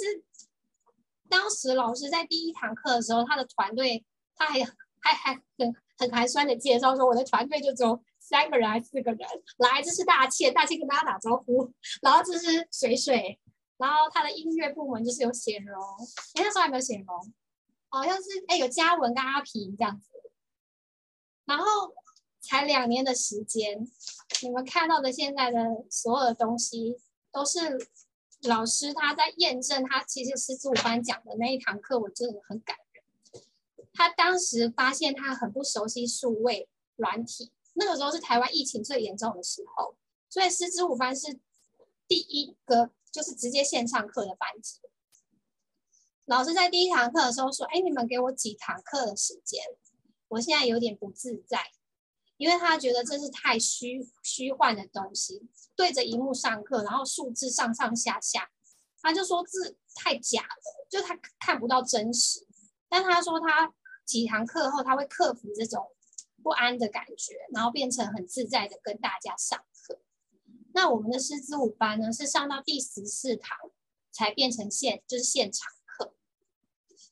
[1.29, 4.05] 当时老师在第一堂课的时候，他的团队
[4.37, 4.65] 他还
[5.01, 5.75] 还还很。
[6.01, 9.29] 很寒酸的介绍说，我的团队就只有三个人还是四个人。
[9.59, 11.71] 来，这是大倩，大倩跟大家打招呼。
[12.01, 13.39] 然后这是水水，
[13.77, 15.79] 然后他的音乐部门就是有显荣，
[16.37, 17.35] 哎，那时候还没有显荣，
[17.91, 20.09] 好像是哎有嘉文跟阿平这样子。
[21.45, 21.65] 然后
[22.41, 23.87] 才两年的时间，
[24.43, 25.59] 你们看到的现在的
[25.91, 26.97] 所有的东西，
[27.31, 27.89] 都是
[28.43, 33.45] 老师他在验证他其实师资五班讲的那一堂课，我真的很感人。
[33.93, 39.97] 他当时发现他很不熟悉数位软体，那个时候是台湾疫情最严重的时候，
[40.29, 41.39] 所以师资五班是
[42.07, 44.79] 第一个就是直接线上课的班级。
[46.31, 49.61] 老师在第一堂课的时候说：“哎，你们给我几堂课的时间？
[50.29, 51.73] 我现在有点不自在，
[52.37, 55.43] 因为他觉得这是太虚虚幻的东西，
[55.75, 58.49] 对着荧幕上课，然后数字上上下下，
[59.03, 62.47] 他就说字太假了，就他看不到真实。
[62.89, 63.75] 但他说他。”
[64.07, 65.87] 几堂课后，他会克服这种
[66.43, 70.01] 不安的感觉，然后变成很自在的跟大家上课。
[70.75, 73.57] 那我们的师资五班呢，是上到第十四堂
[74.11, 75.73] 才变成现，就是现场。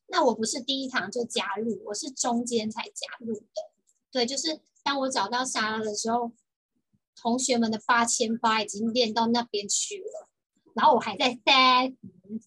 [0.09, 3.47] 那我不是第一堂就加入，我是中间才加入的。
[4.11, 6.33] 对，就是当我找到莎拉的时候，
[7.15, 10.29] 同学们的八千八已经练到那边去了，
[10.75, 11.97] 然后我还在三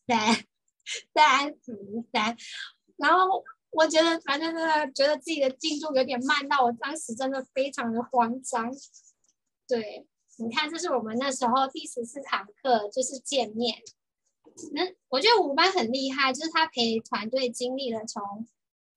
[0.06, 0.45] 三
[1.13, 1.56] 三
[2.12, 2.38] 三，
[2.97, 3.43] 然后。
[3.74, 8.69] 我觉得，反正真的觉得自己的进度有点慢，到我当时真的非常的慌张。
[9.65, 10.06] 对，
[10.39, 13.82] 你看，这是我们那时候第十四堂课，就是见面。
[14.73, 18.47] 那我觉得五班很厉害，就是他陪团队经历了从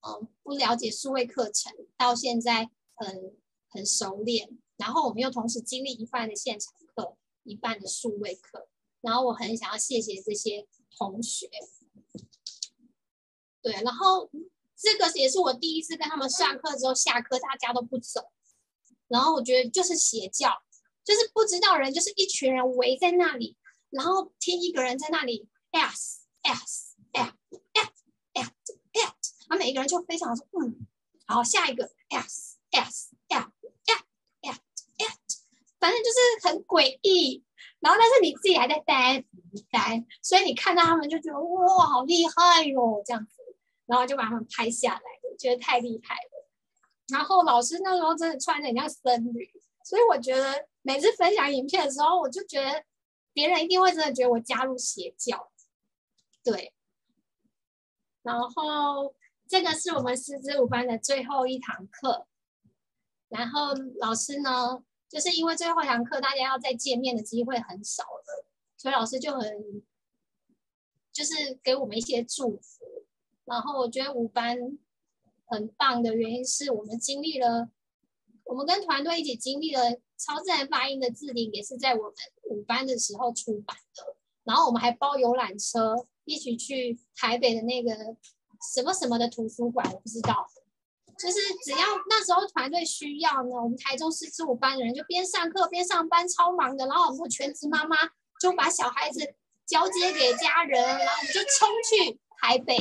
[0.01, 3.37] 嗯不了解数位课程，到现在很
[3.69, 4.59] 很熟练。
[4.77, 8.69] 然后我们又同时经历一半的现场课，一半的数位课，
[9.01, 10.67] 然后我很想要谢谢这些
[10.99, 11.49] 同学。
[13.63, 14.29] 对，然后
[14.77, 18.21] 这个也是我第一次跟他们上课之后下课，大家都不走，
[19.09, 20.51] 然后我觉得就是邪教，
[21.05, 23.57] 就是不知道人，就是一群人围在那里，
[23.95, 27.35] 然后听一个人在那里 s s s s
[27.73, 28.53] s
[28.93, 30.87] s，然后每一个人就非常说嗯，
[31.27, 33.39] 好，下一个 s s s s
[34.43, 34.61] s
[34.99, 35.41] s，
[35.79, 37.43] 反正就是很诡异，
[37.81, 39.25] 然后但是你自己还在呆
[39.71, 43.33] 呆，所以你看到他们就觉得哇，好厉害哟，这样子。
[43.87, 45.03] 然后就把他们拍下来，
[45.39, 46.49] 觉得太厉害了。
[47.09, 49.47] 然后老师那时候真的穿得很像僧侣，
[49.85, 52.83] 所以我觉得每次分享影片的时候，我就觉得
[53.35, 55.53] 别人一定会真的觉得我加入邪教。
[56.43, 56.73] 对。
[58.23, 59.15] 然后
[59.47, 62.27] 这个是我们师资五班的最后一堂课。
[63.29, 69.83] 然后老师呢，就是因为最后一堂课大家要再见面的机会很少了，所以老师就很
[71.13, 73.05] 就是给我们一些祝福。
[73.45, 74.57] 然后我觉得五班
[75.47, 77.71] 很棒的原因是我们经历了，
[78.45, 82.13] 我们跟团队一起经历了超自然发音的字典，也是在我们
[82.51, 84.17] 五班的时候出版的。
[84.45, 87.95] 然后我们还包游览车一起去台北的那个
[88.75, 90.47] 什么什么的图书馆，我不知道。
[91.17, 96.85] 就是只要那时候团队需要呢，我们台中师资五班的人就边上课边上班，超忙的。
[96.87, 97.97] 然后我们全职妈妈
[98.41, 102.77] 就把小孩子交接给家人，然后我们就冲去台北。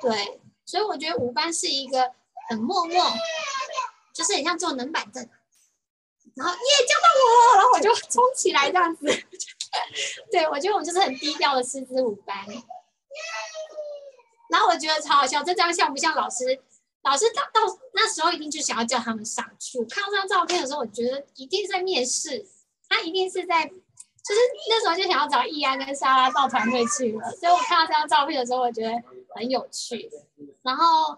[0.00, 2.12] 对，所以我觉得五班是一个
[2.48, 3.04] 很默默，
[4.14, 5.28] 就是很像坐冷板凳，
[6.40, 9.04] 然后耶叫到我，然后我就冲起来这样子。
[10.32, 12.34] 对，我觉得我们就是很低调的师资舞班。
[14.50, 16.62] 然后我觉得超好笑，这张像不像老师？
[17.02, 17.60] 老师到到
[17.92, 19.78] 那时候一定就想要叫他们上去。
[19.78, 22.46] 我看到这张照片的时候，我觉得一定是在面试，
[22.88, 23.70] 他一定是在。
[24.22, 28.92] 就是那时候就想要找易安跟莎拉到团队去了，所以我看到这张照片的时候，我觉得
[29.34, 30.10] 很有趣。
[30.62, 31.16] 然后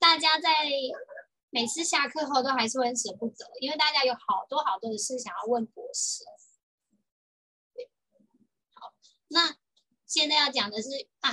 [0.00, 0.50] 大家在
[1.56, 6.22] 每次下课后都还是会舍不得，因为大家有好多好多的事想要问博士。
[8.74, 8.92] 好，
[9.28, 9.56] 那
[10.04, 10.90] 现在要讲的是
[11.20, 11.30] 啊，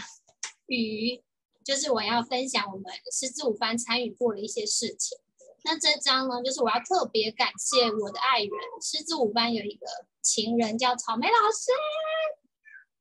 [0.67, 1.21] 语，
[1.65, 5.17] 就是我要分享我们师资五班参与过的一些事情。
[5.65, 8.49] 那这张呢，就是我要特别感谢我的爱人，
[8.81, 9.85] 师资五班有一个
[10.21, 11.69] 情人叫草莓老师。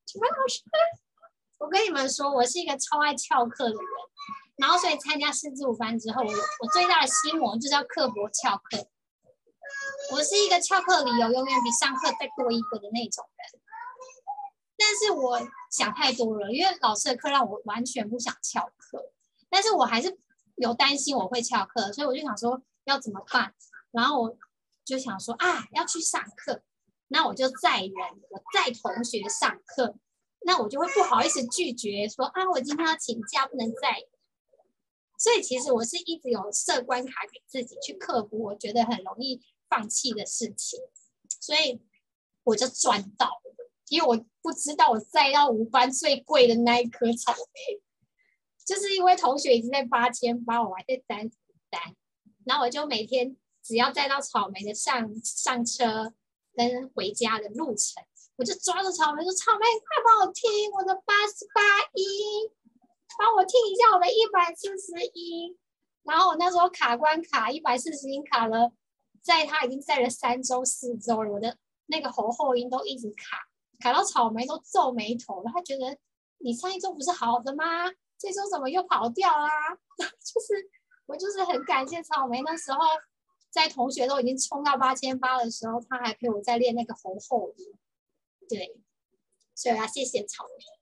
[0.07, 0.61] 草莓老师，
[1.59, 3.81] 我跟你们说，我是一个超爱翘课的人，
[4.57, 8.87] 然后所以参加师资五班之后，我我最大的心魔就是要刻薄翘课。
[10.13, 13.61] 我是一个翘课理由永远比上课再多一个的那种人，
[14.77, 19.13] 但是我想太多了，因为老师的课让我完全不想翘课，
[19.49, 20.19] 但是我还是。
[20.57, 23.53] 有担心我会翘课，所以我就想说要怎么办？
[23.91, 24.37] 然后我
[24.85, 26.63] 就想说啊，要去上课，
[27.09, 27.91] 那我就载人，
[28.29, 29.97] 我载同学上课，
[30.43, 34.05] 那我就会不好意思拒绝说啊，我今天要请假不能载。
[35.23, 40.81] 所以其实我是一直有设关卡给自己去克服我觉得很容易放弃的事情，
[41.41, 41.81] 所以
[42.43, 47.81] 我就赚到了，因为我不知道我载到五班最贵的那一颗草莓。
[48.67, 51.31] 就是因为同学已经在八千八，我还在单
[51.71, 51.95] 单，
[52.45, 56.13] 然后我就每天只要载到草莓的上上车
[56.57, 58.05] 跟回家的路程，
[58.35, 61.63] 我就抓着草莓说：“草莓，快帮我听我的八十八
[61.95, 62.51] 音，
[63.19, 65.57] 帮我听一下我的一百四十一。”
[66.05, 68.73] 然后我那时候卡关卡一百四十一卡了，
[69.23, 73.49] 在他已经在了三周四周了，我的那个喉后音都一直卡，
[73.79, 75.51] 卡到草莓都皱眉头了。
[75.53, 75.97] 他觉得
[76.39, 77.89] 你上一周不是好的吗？
[78.19, 79.77] 这周怎么又跑掉啦、啊？
[79.99, 80.69] 就是
[81.07, 82.81] 我就是很感谢草莓，那时候
[83.51, 87.67] 在同学都已经冲到八千八的时候，他还陪我在练那个喉后音。
[88.49, 88.77] 对，
[89.55, 90.82] 所以我要谢谢草莓。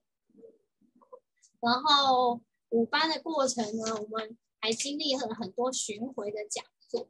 [1.61, 7.07] 然后五班的过程呢，我们还经历了很多巡回的讲座。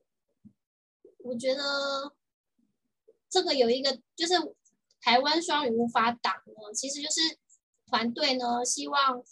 [1.23, 2.13] 我觉得
[3.29, 4.33] 这个有一个就是
[5.01, 7.39] 台湾双语无法挡呢，其实就是
[7.87, 9.23] 团队呢希望。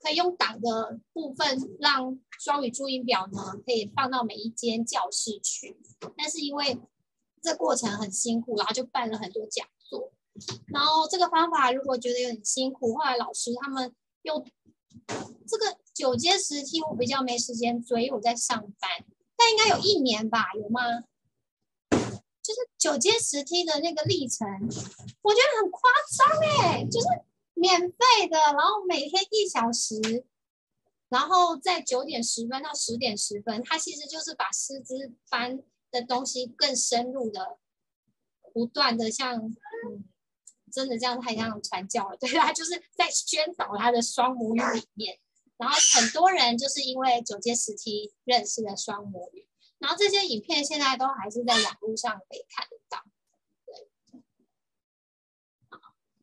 [0.00, 5.76] 可以用档的部分让双语注音表呢，可以放到每一间教室去。
[6.16, 6.78] 但是因为
[7.42, 10.12] 这过程很辛苦，然后就办了很多讲座。
[10.68, 13.92] 然后这个方法如果觉得有点辛苦，后来老师他们
[14.22, 14.38] 又
[15.46, 19.04] 这个九阶十梯我比较没时间追，我在上班。
[19.36, 20.52] 但应该有一年吧？
[20.54, 20.80] 有吗？
[22.42, 24.46] 就是九阶十梯的那个历程，
[25.22, 25.80] 我觉得很夸
[26.16, 27.06] 张哎，就是。
[27.60, 30.24] 免费的，然后每天一小时，
[31.08, 35.60] 然后在九点十分到十点十分，它其实就是把师资班
[35.90, 37.58] 的东西更深入的
[38.52, 39.52] 不断的像，
[40.78, 45.18] 真的这样太像传教了， 对，他就是在宣导他的双母语理念。
[45.56, 49.48] 然后很多人就是因为九阶十梯认识了双母语，
[49.80, 53.02] 然后这些影片现在都还是在网络上可以看得到。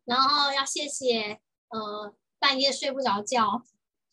[0.06, 3.66] 然后要谢谢呃半夜睡不着觉，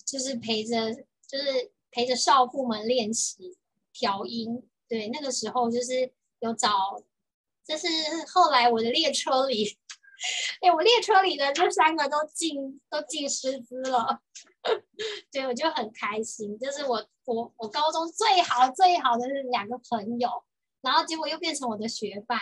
[0.05, 3.57] 就是陪着就是陪着少妇们练习
[3.93, 4.69] 调音。
[4.89, 7.05] 对，那个时候就是有找，
[7.65, 7.87] 这是
[8.27, 9.79] 后来我的列车里。
[10.61, 14.21] 哎，我列车里的这三个都进都进师资了，
[15.33, 16.59] 对，我就很开心。
[16.59, 20.45] 就是我我我高中最好最好的是两个朋友，
[20.81, 22.39] 然后结果又变成我的学伴。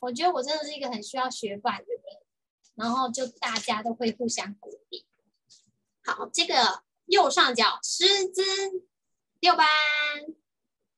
[0.00, 2.02] 我觉得我真的是一个很需要学伴的人，
[2.74, 5.06] 然后就大家都会互相鼓励。
[6.04, 8.42] 好，这个右上角师资
[9.40, 9.66] 六班，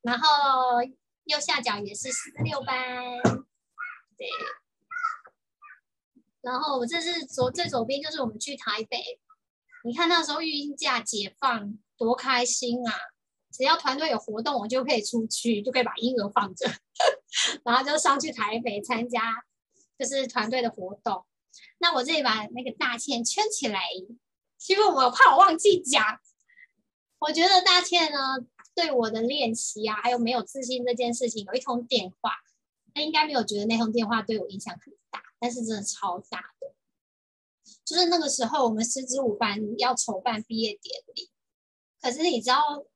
[0.01, 0.83] 然后
[1.25, 2.77] 右下角也是师资六班，
[4.17, 4.27] 对。
[6.45, 9.19] 然后我这是左最左边，就是我们去台北，
[9.83, 12.93] 你看那时候育婴假解放多开心啊！
[13.51, 16.71] 只要团队有活动，我就可以出去，就可以把婴儿放着，
[17.65, 19.45] 然后就上去台北参加，
[19.99, 21.25] 就是团队的活动。
[21.79, 23.81] 那我这里把那个大倩圈起来，
[24.69, 26.21] 因为我怕我忘记讲。
[27.21, 28.19] 我觉得大倩呢，
[28.75, 32.33] 对我的练习啊，还有没有自信这件事情，有一通电话，
[32.93, 35.23] 她应该没有觉得那通电话对我影响很大。
[35.45, 36.75] 但是真的超大的，
[37.85, 41.31] 就是那个时候我们师资五班要筹办毕业典礼，
[42.01, 42.87] 可是你知道，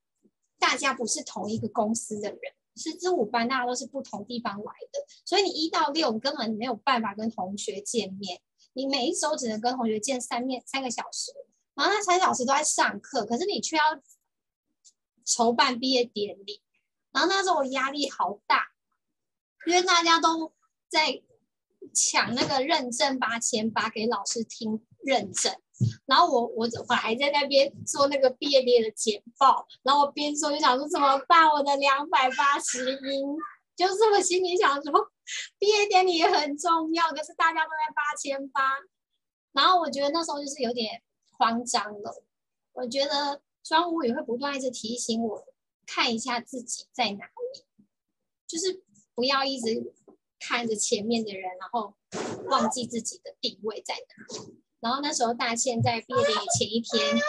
[0.59, 2.40] 大家不是同一个公司的人，
[2.74, 8.40] 师资五班大家都是不同地方来的，所以你一到六根本没有办法跟同学见面，
[8.72, 11.30] 你每一周只能跟同学见三面三个小时，
[11.74, 13.82] 然后那三个小时都在上课，可是你却要
[15.26, 16.62] 筹办毕业典礼，
[17.12, 18.68] 然后那时候我压力好大，
[19.66, 20.55] 因为大家都
[20.88, 21.22] 在。
[21.99, 25.53] 抢那个认证八千八给老师听认证，
[26.07, 31.49] 然后我我我还在那边做那个毕业典礼的简报，然后我边说就想说怎么办？
[31.49, 33.36] 我的两百八十音，
[33.74, 35.11] 就是我心里想说，
[35.59, 38.62] 毕业典礼也很重要，可是大家都在八千八，
[39.53, 42.22] 然后我觉得那时候就是有点慌张了。
[42.74, 45.44] 我觉得双母语会不断一直提醒我
[45.84, 47.64] 看一下自己在哪里，
[48.46, 48.84] 就是
[49.16, 49.92] 不要一直。
[50.39, 51.95] 看着前面的人，然后
[52.47, 54.45] 忘记自己的定位在哪。
[54.80, 57.20] 然后那时候大倩在毕业典礼前一天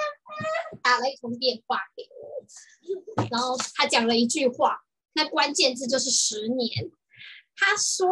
[0.83, 4.81] 打了一通电话给我，然后他讲了一句话，
[5.13, 6.91] 那关键字就是十年。
[7.55, 8.07] 他说，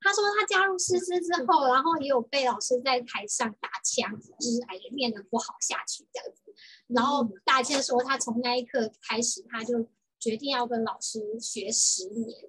[0.00, 6.54] 他说他加入师资之后，然后也有被老师在台上打枪，就是哎也念得不好下去这样子。
[6.86, 9.88] 然后大倩说，他从那一刻开始，他就
[10.20, 12.48] 决定要跟老师学十年。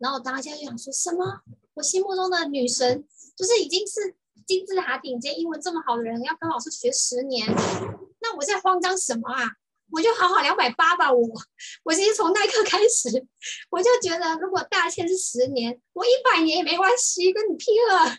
[0.00, 1.42] 然后当下就想说什么？
[1.74, 4.14] 我心目中的女神就是已经是
[4.46, 7.46] 金字塔顶尖、英文这么好的人，要跟老师学十年，
[8.20, 9.44] 那我在慌张什么啊？
[9.90, 11.10] 我就好好两百八吧。
[11.10, 11.26] 我，
[11.84, 13.26] 我其实从那一刻开始，
[13.70, 18.18] 我就觉得如果大倩是十年，我一百年也没关系，跟你拼了。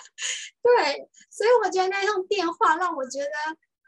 [0.62, 3.30] 对，所以我觉得那通电话让我觉得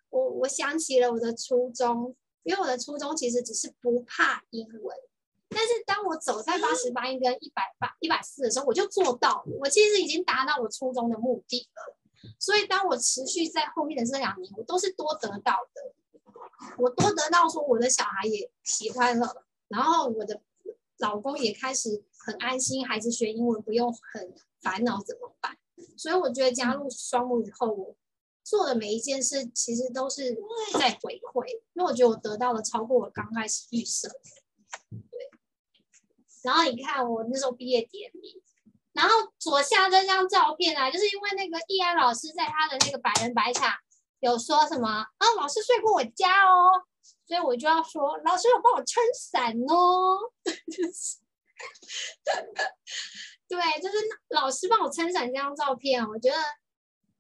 [0.08, 4.96] 我我想起了我的初衷，因为我的初衷其实只是不怕英文。
[5.50, 9.56] 但是当我走在八十八音跟一百八、一百四的时候，我就做到了。
[9.60, 11.96] 我其实已经达到我初衷的目的了。
[12.38, 15.92] 所以当我持续在后面的这两年，我都是多得到的。
[16.78, 20.40] 我多得到说我的小孩也喜欢了，然后我的
[20.98, 25.56] 老公也开始很安心，孩子学英文不用很烦恼怎么办。
[25.96, 27.96] 所以我觉得加入双母以后，我
[28.44, 30.34] 做的每一件事其实都是
[30.78, 34.14] 在回馈，因为我觉得我得到的超过我刚开始预设的。
[36.42, 38.42] 然后你看我那时候毕业典礼，
[38.92, 43.72] 然后左下这张照片啊，就是因为那个易安老师在他的那个百人百场
[44.20, 46.82] 有说什么啊，老师睡过我家哦，
[47.26, 50.18] 所以我就要说老师有帮我撑伞哦，
[53.48, 53.96] 对，就是
[54.28, 56.36] 老师帮我撑伞这张照片，我觉得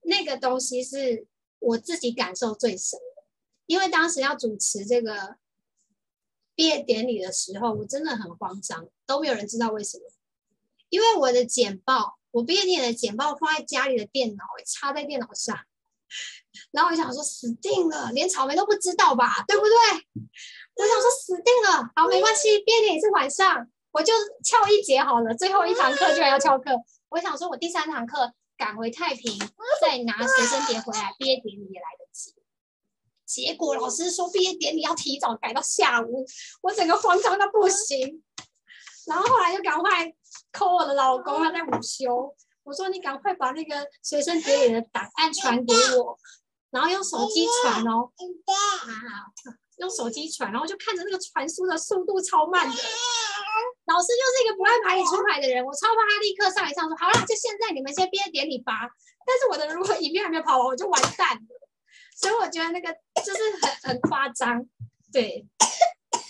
[0.02, 1.26] 那个东西是
[1.58, 3.24] 我自己感受最深的，
[3.66, 5.36] 因为当时要主持这个。
[6.54, 10.04] 毕业典礼的时候，我真的很慌张，都没有人知道为什么。
[10.88, 15.56] 因为我的简报，我毕业典礼的简报放在家里的电脑，插在电脑上。
[16.72, 19.70] 然后我想说，死定了，连草莓都不知道吧，对不对？
[20.74, 21.90] 我想说，死定了。
[21.94, 24.12] 好，没关系，毕业典礼是晚上，我就
[24.44, 25.34] 翘一节好了。
[25.34, 26.70] 最后一堂课就要翘课。
[27.10, 29.38] 我想说，我第三堂课赶回太平，
[29.80, 31.99] 再拿学生碟回来，毕业典礼也来。
[33.30, 36.26] 结果老师说毕业典礼要提早改到下午，
[36.62, 38.24] 我整个慌张到不行。
[39.06, 40.04] 然后后来就赶快
[40.52, 42.34] call 我的老公，他在午休。
[42.64, 46.18] 我说你赶快把那个随身碟里的档案传给我，
[46.70, 48.10] 然后用手机传哦。
[48.46, 49.30] 啊，
[49.78, 52.82] 用手机传，然后就看着那个传输的速度超慢的。
[53.86, 58.72] 老师就是一个不爱牌理出牌的人，我超怕他立刻上来上说好了，就现在你们先毕业典礼吧。
[59.24, 61.60] 但是我的如果影片还没有跑完，我就完蛋了。
[62.14, 62.94] 所以我觉得那个
[63.24, 64.66] 就是很很夸张，
[65.12, 65.46] 对。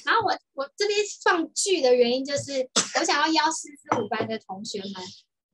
[0.04, 2.68] 然后我我这边放剧的原因就是，
[2.98, 4.92] 我想要邀师资五班的同学们，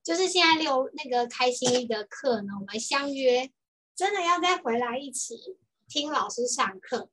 [0.03, 3.51] 就是现在六那个开心一的课呢，我们相约，
[3.95, 5.59] 真的要再回来一起
[5.89, 7.11] 听老师上课。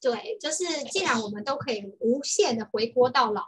[0.00, 3.44] 对，就是既然我们都可以无限的回锅到老，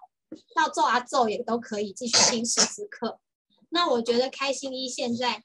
[0.54, 3.20] 到做啊做也都可以继续听师资课。
[3.70, 5.42] 那我觉得开心一现在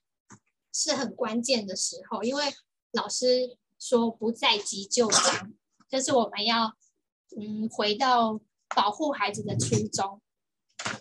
[0.74, 2.44] 是很关键的时候，因为
[2.92, 5.54] 老师说不再急就章，
[5.90, 6.76] 就是我们要。
[7.38, 10.22] 嗯，回到保护孩子的初衷，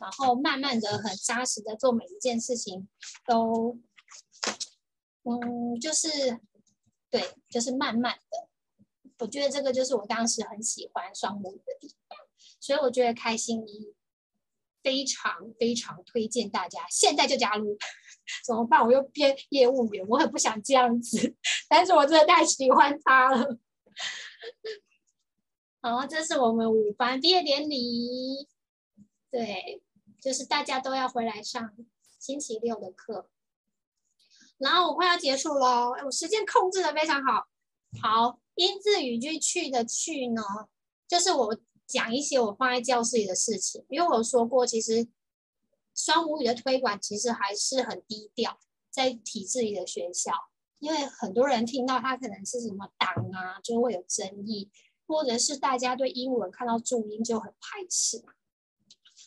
[0.00, 2.88] 然后慢慢的、很扎实的做每一件事情，
[3.24, 3.78] 都，
[5.22, 6.40] 嗯，就是，
[7.08, 8.48] 对，就是慢慢的。
[9.20, 12.18] 我觉得这个就是我当时很喜欢双母语的地方，
[12.58, 13.94] 所以我觉得开心一
[14.82, 17.78] 非常非常推荐大家现在就加入。
[18.44, 18.84] 怎么办？
[18.84, 21.34] 我又变业务员，我很不想这样子，
[21.68, 23.58] 但是我真的太喜欢他了。
[25.80, 28.48] 好，这是我们五班毕业典礼，
[29.30, 29.82] 对，
[30.20, 31.72] 就是大家都要回来上
[32.18, 33.28] 星期六的课，
[34.58, 37.46] 然后我快要结束喽，我时间控制的非常好。
[38.02, 40.42] 好，音字语句去的去呢，
[41.06, 41.56] 就是我
[41.86, 45.06] 讲一些我放在教室里的事情，因为我说过，其实
[45.96, 50.32] 双母语的推广其实还是很低调，在体制里的学校，
[50.78, 54.70] 因为很多人听到它可能是什么党啊，就会有争议。
[55.08, 58.24] 或者是大家对英文看到注音就很排斥，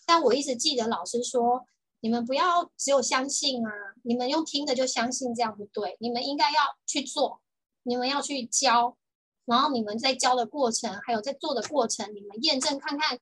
[0.05, 1.65] 但我一直记得老师说，
[2.01, 3.71] 你们不要只有相信啊，
[4.03, 7.41] 你们用听的就相信这样不对，你们应该要去做，
[7.83, 8.97] 你们要去教，
[9.45, 13.17] 然后你们在教的过程，还有在做的过程，你们验证看看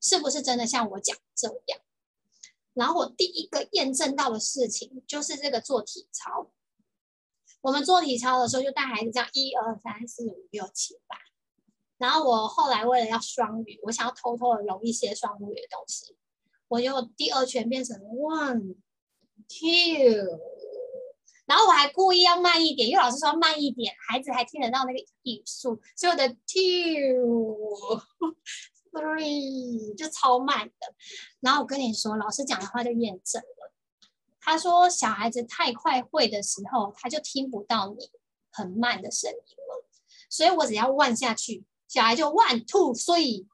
[0.00, 1.80] 是不是真的像我讲这样。
[2.74, 6.50] 然后我第一个验证到的事情就是这个做体操，
[7.60, 11.16] 我们做体操的时候就带孩子这样一二三四五六七八。
[11.98, 16.16] 然后我后来为了要双语，我想要偷偷的融一些双语的东西，
[16.66, 18.74] 我就第二圈变成 one
[19.48, 20.40] two，
[21.46, 28.00] 然后我还故意要慢一点，因为老师说慢一点，孩子还听得到那个语速，所以我的 two
[28.92, 30.94] three 就超慢的。
[31.40, 33.72] 然后我跟你说，老师讲的话就验证了，
[34.40, 38.10] 他说小孩子太快会的时候，他就听不到你
[38.50, 39.84] 很慢的声音了，
[40.28, 41.64] 所以我只要 one 下去。
[41.88, 43.46] 小孩就 one two three，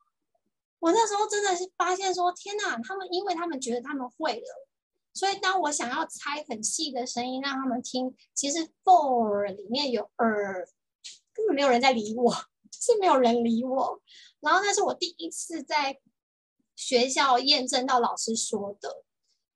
[0.78, 4.68] 我那时候真的是发现说，天哪，他们因为他们觉得他们会了，
[5.12, 10.68] 所以当我想要猜很细的声音让他们听，其实 four 里面有 er，
[11.32, 12.32] 根本没有人在理我，
[12.80, 14.00] 是没有人理我。
[14.40, 15.98] 然后那是我第一次在
[16.74, 19.04] 学校验证到老师说的，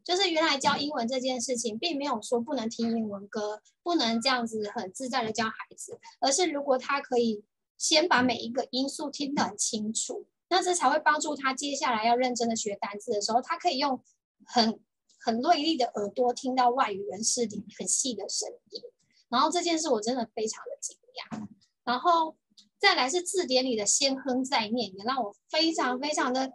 [0.05, 7.45] 就是原来教英文这件事情，并没有说不能听英文歌，不能这样子很自在的教孩子，而是如果他可以。
[7.79, 14.01] 先把每一个音素听得很清楚，那这才会帮助他接下来要认真的学单词的时候，他可以用
[14.47, 14.79] 很
[15.19, 18.81] 很锐利的耳朵听到外语人士里很细的声音。
[19.29, 21.49] 然后这件事我真的非常的惊讶。
[21.83, 22.37] 然后
[22.83, 26.51] 再来是字典里的先哼再念，也让我非常非常的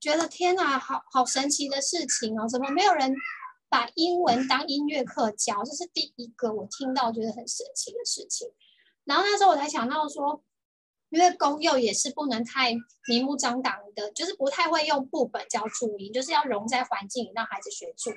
[0.00, 2.48] 觉得天哪，好好神奇的事情哦！
[2.48, 3.14] 怎么没有人
[3.68, 5.62] 把英文当音乐课教？
[5.62, 8.48] 这是第一个我听到觉得很神奇的事情。
[9.04, 10.42] 然后那时候我才想到说。
[11.10, 12.76] 因为公幼也是不能太
[13.08, 18.16] 明目张胆的，就是不太会用部本教注音，就是要融在环境里让孩子学注音。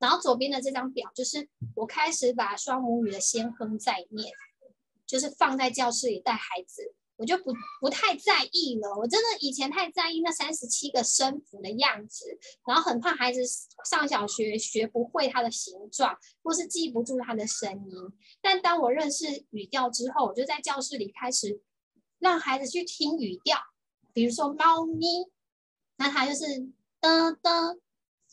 [0.00, 4.32] 然后左边的这张表就是我开始把双母语的先哼再念，
[5.06, 8.94] 就是放在教室里带孩子，我就不不太在意了。
[8.98, 13.40] 我真的以前太在意那三十七个声符的样子，然后很怕孩子
[13.88, 17.92] 上小学学不会它的形状，或是记不住它的声音。
[18.40, 21.62] 但当我认识语调之后，我就在教室里开始。
[22.18, 23.58] 让孩子去听语调，
[24.14, 25.30] 比如说猫咪，
[25.98, 26.46] 那它就是
[26.98, 27.78] 的的。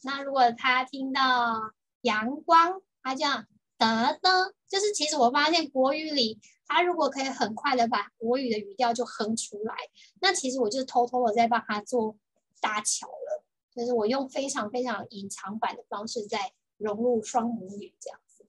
[0.04, 3.46] 那如果他听到阳光，他这样
[3.78, 4.54] 噔噔。
[4.70, 6.40] 就是其实我发现国语里，
[6.74, 9.76] 他如果可以很快的把国语的语调就哼出来，
[10.20, 12.18] 那其实我就是偷偷的在帮他做
[12.60, 13.44] 搭桥了。
[13.76, 18.46] 就是我用非常非常隐藏版的方式在融入双母语这样子。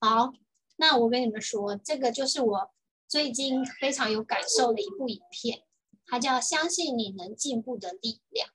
[0.00, 0.32] 好，
[0.76, 2.70] 那我跟你们说，这个就是我。
[3.06, 5.62] 最近非常有感受的一部影片，
[6.04, 8.46] 它叫《相信你能进步的力量》。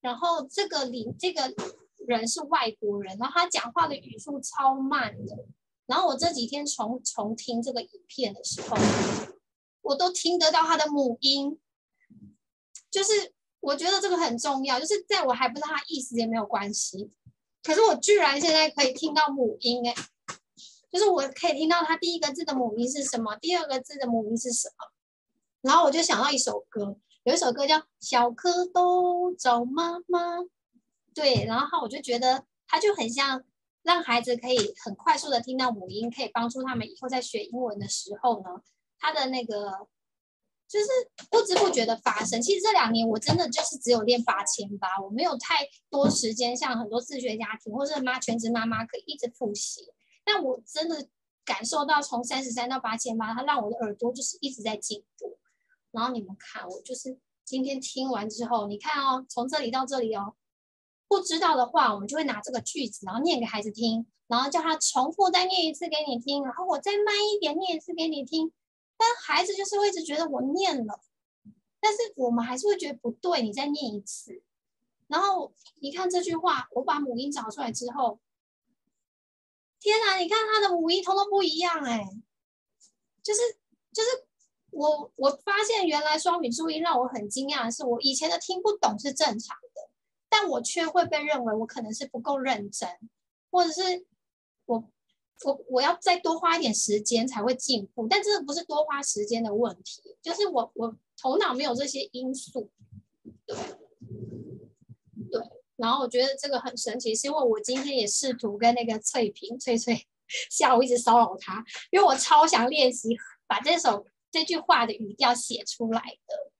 [0.00, 1.54] 然后这个领这个
[2.04, 5.36] 人是外国人，然后他讲话的语速超慢的。
[5.86, 8.76] 然后我这几天重重听这个影片的时候，
[9.82, 11.60] 我都听得到他的母音，
[12.90, 17.12] 就是我觉得这个很重要，就是在我还不知道他意思也没有关系，
[17.62, 19.94] 可是我居然现在可以听到母音哎，
[20.90, 24.90] 就是我可以听到他第一个字的母音是什么，第二个字的母音是什么，
[25.60, 30.38] 然后我就想到一首歌，有一首歌叫《小蝌蚪找妈妈》，
[31.14, 33.44] 对，然后我就觉得他就很像。
[33.86, 38.48] 让孩子可以很快速的听到母音，可以帮助他们以后在学英文的时候呢，
[38.98, 39.86] 他的那个
[40.66, 40.86] 就是
[41.30, 42.42] 不知不觉的发生。
[42.42, 49.82] 其实这两年我真的就是只有练八千八，我没有太多时间像很多自学家庭或是妈全职妈妈可以一直复习。
[50.24, 51.06] 但我真的
[51.44, 55.38] 感受到从三十三到八千八，它让我的耳朵就是一直在进步。
[55.92, 60.34] 然后你们看，我就是今天听完之后，你看哦，从这里到这里哦。
[61.08, 68.52] 不知道的话，我们就会拿这个句子，然后念给孩子听，然后叫他重复再念一次给你听，然后我再慢一点念一次给你听。
[68.98, 71.00] 但孩子就是会一直觉得我念了，
[71.80, 74.42] 但是我们还是会觉得不对，你再念一次。
[75.06, 78.18] 然后你看这句话，我把母音找出来之后，
[79.78, 80.16] 天哪！
[80.16, 82.08] 你看他的母音通通不一样哎，
[83.22, 83.40] 就是
[83.92, 84.08] 就是
[84.70, 89.56] 我我发现原来双语注音让我很惊讶的是，我以前的听不懂是正常。
[90.38, 92.86] 但我却会被认为我可能是不够认真，
[93.50, 94.04] 或者是
[94.66, 94.86] 我
[95.44, 98.06] 我我要再多花一点时间才会进步。
[98.06, 102.70] 但这个不是多花时间的问题，就是我我头脑没有这些因素。
[103.46, 103.56] 对
[105.30, 105.40] 对，
[105.76, 110.06] 然后我觉得这个很神奇，是因为我今天也试图跟那个翠萍翠翠
[110.50, 113.16] 下午一直骚扰她，因为我超想练习
[113.46, 116.52] 把这首这句话的语调写出来的。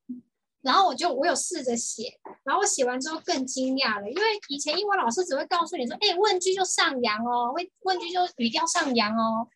[0.67, 9.47] 然后我就我有试着写，然后我写完之后更惊讶了，因为以前英文老师只会告诉你说，哎，问句就上扬哦，问问句就语调上扬哦。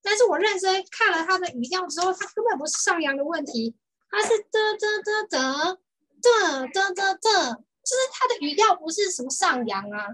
[0.00, 3.74] 但是我认真看了他的语调之后，他根本不是上扬的问题，
[4.08, 5.78] 他是嘚嘚嘚嘚
[6.22, 10.06] 嘚嘚嘚嘚，就是他的语调不是什么上扬啊，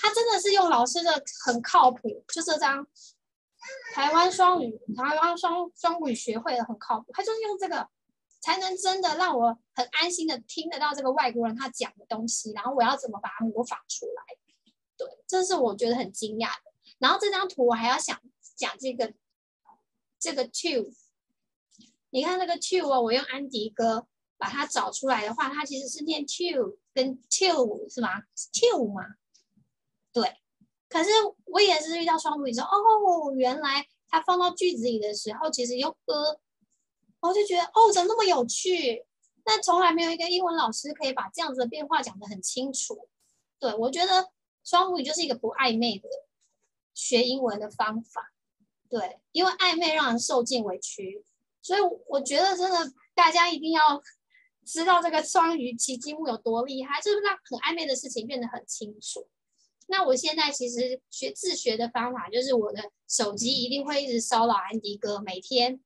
[0.00, 2.84] 他真的是用老师的很靠谱，就这张
[3.94, 7.88] 台湾双语台湾双双语学会的很靠谱，他就是用这个。
[8.44, 14.36] 才能真的让我很安心的听得到这个外国人他讲的东西，然后我要怎么把它模仿出来？
[14.98, 16.70] 对，这是我觉得很惊讶的。
[16.98, 18.20] 然后这张图我还要想
[18.54, 19.14] 讲这个
[20.20, 20.92] 这个 to，
[22.10, 29.04] 你看这个 to 哦，我用安迪哥把它找出来的话，它其实是念 to 跟 to 是吗？to 吗？
[30.12, 30.36] 对。
[30.90, 31.08] 可是
[31.46, 36.38] 我也是遇到双母语说，哦，原来它放到句子里的时候，其实用 a。
[37.28, 39.04] 我就觉得哦，怎么那么有趣？
[39.42, 43.08] 但从来没有一个英文老师可以把这样子的变化讲得很清楚。
[43.58, 44.30] 对，我觉得
[44.62, 46.08] 双母语就是一个不暧昧的
[46.94, 48.32] 学英文的方法。
[48.88, 51.24] 对，因为暧昧让人受尽委屈，
[51.62, 54.02] 所以我觉得真的大家一定要
[54.64, 59.28] 知道这个双语奇迹木有多厉害，就是让很暧昧的事情变得很清楚。
[59.88, 65.83] 那我现在其实学自学的方法就是我的手机一定会一直骚扰安迪哥，每天。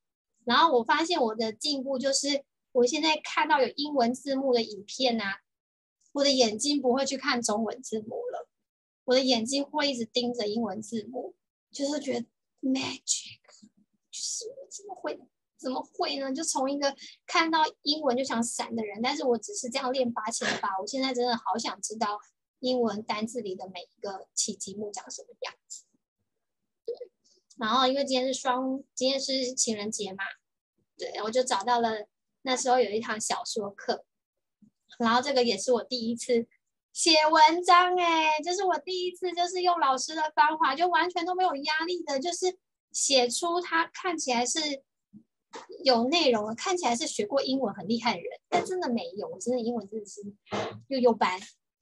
[0.48, 2.42] 然后我发现我的进步就是，
[2.72, 5.42] 我现在看到有英文字幕的影片啊，
[6.12, 8.48] 我的眼睛不会去看中文字幕了，
[9.04, 11.34] 我的眼睛会一直盯着英文字幕，
[11.70, 12.26] 就是觉得
[12.62, 13.40] magic，
[14.10, 15.20] 就是我怎么会
[15.58, 16.32] 怎么会呢？
[16.32, 16.96] 就从一个
[17.26, 22.18] 看到英文就想闪的人，但是我只是这样练八千八，我现在真的好想知道
[22.60, 25.84] 英文单字里的每一个奇迹木长什么样子。
[27.58, 30.22] 然后因为今天是双，今天是情人节嘛，
[30.98, 32.06] 对，我就找到了
[32.42, 34.04] 那时候有一堂小说课，
[34.98, 36.46] 然后这个也是我第一次
[36.92, 42.58] 写文章哎，这是我第一次就是用老师的方法，就完全都没有压力的，就是
[42.90, 44.82] 写出他看起来是
[45.84, 50.20] 有内容，看起来是学过英文很厉害的人，但真的没有，我真的英文真的是
[50.88, 51.38] 幼幼班。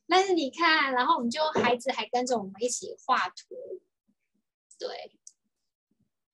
[0.08, 3.56] 但是你看，然后我们就孩子还跟着我们一起画图，
[4.78, 5.18] 对。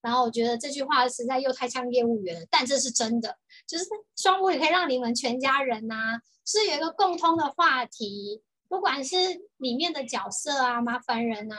[0.03, 3.85] 然后我觉得这句话实在又太像业务员了，但这是真的，就是
[4.17, 9.17] 双母语可以让你们全家人呐、是有一个共通的话题，不管是
[9.59, 11.57] 里面的角色啊，麻烦人啊，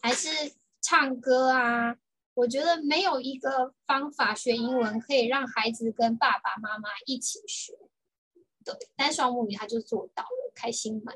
[0.00, 0.28] 还是
[0.80, 1.96] 唱歌啊，
[2.32, 7.74] 我觉得没有一个方法学英文可以让孩子跟爸爸妈妈一起学，
[8.64, 11.12] 对，但双母语他就做到了，开心嘛。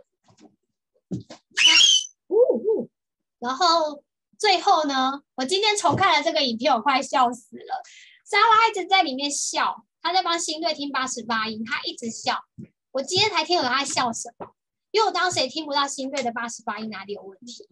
[2.28, 2.36] 呜
[2.84, 2.90] 呜，
[3.38, 4.02] 然后。
[4.38, 7.82] 最后呢，我今天重看了这个影片，我快笑死了。
[8.24, 12.44] 莎拉一直在里面笑，她在帮新队听八十八音，她一直笑。
[12.92, 14.48] 我今天才听懂她笑什么，
[14.90, 17.68] 因为我当时也听不到新队的八十八音哪里有问题。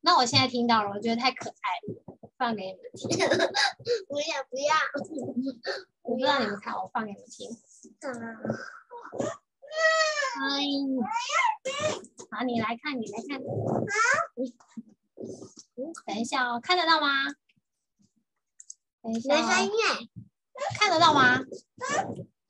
[0.00, 1.54] 那我现在听到了，我觉得太可爱
[1.88, 1.94] 了，
[2.36, 3.08] 放给你们听。
[4.08, 4.74] 我也不要，
[6.02, 7.50] 我不知道你们看，我放给你们听。
[10.36, 10.60] 哎，
[12.30, 13.40] 好，你来看，你来看。
[14.36, 14.44] 嗯，
[16.06, 17.08] 等一下哦，看得到吗？
[19.02, 19.68] 等一下、哦。
[20.78, 21.40] 看得到吗？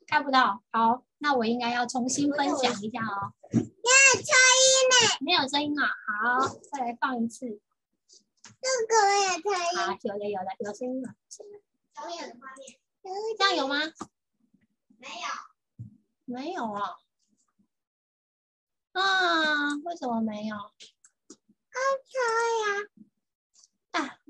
[0.07, 0.63] 看不到。
[0.71, 3.33] 好，那我应该要重新分享一下哦。
[3.51, 3.63] 没有
[4.21, 4.29] 声
[4.61, 4.95] 音呢。
[5.21, 5.87] 没有声音啊。
[5.87, 7.59] 好，再来放一次。
[8.61, 9.77] 这个我有声音。
[9.77, 11.15] 好，有了有了，有声音了。
[11.95, 12.79] 导演的画面。
[13.37, 13.79] 这样有吗？
[14.97, 15.27] 没有。
[16.25, 16.97] 没有啊。
[18.93, 19.75] 啊？
[19.83, 20.55] 为什么没有？
[20.55, 20.71] 好，
[22.05, 22.69] 可以啊。
[22.77, 23.14] 啊，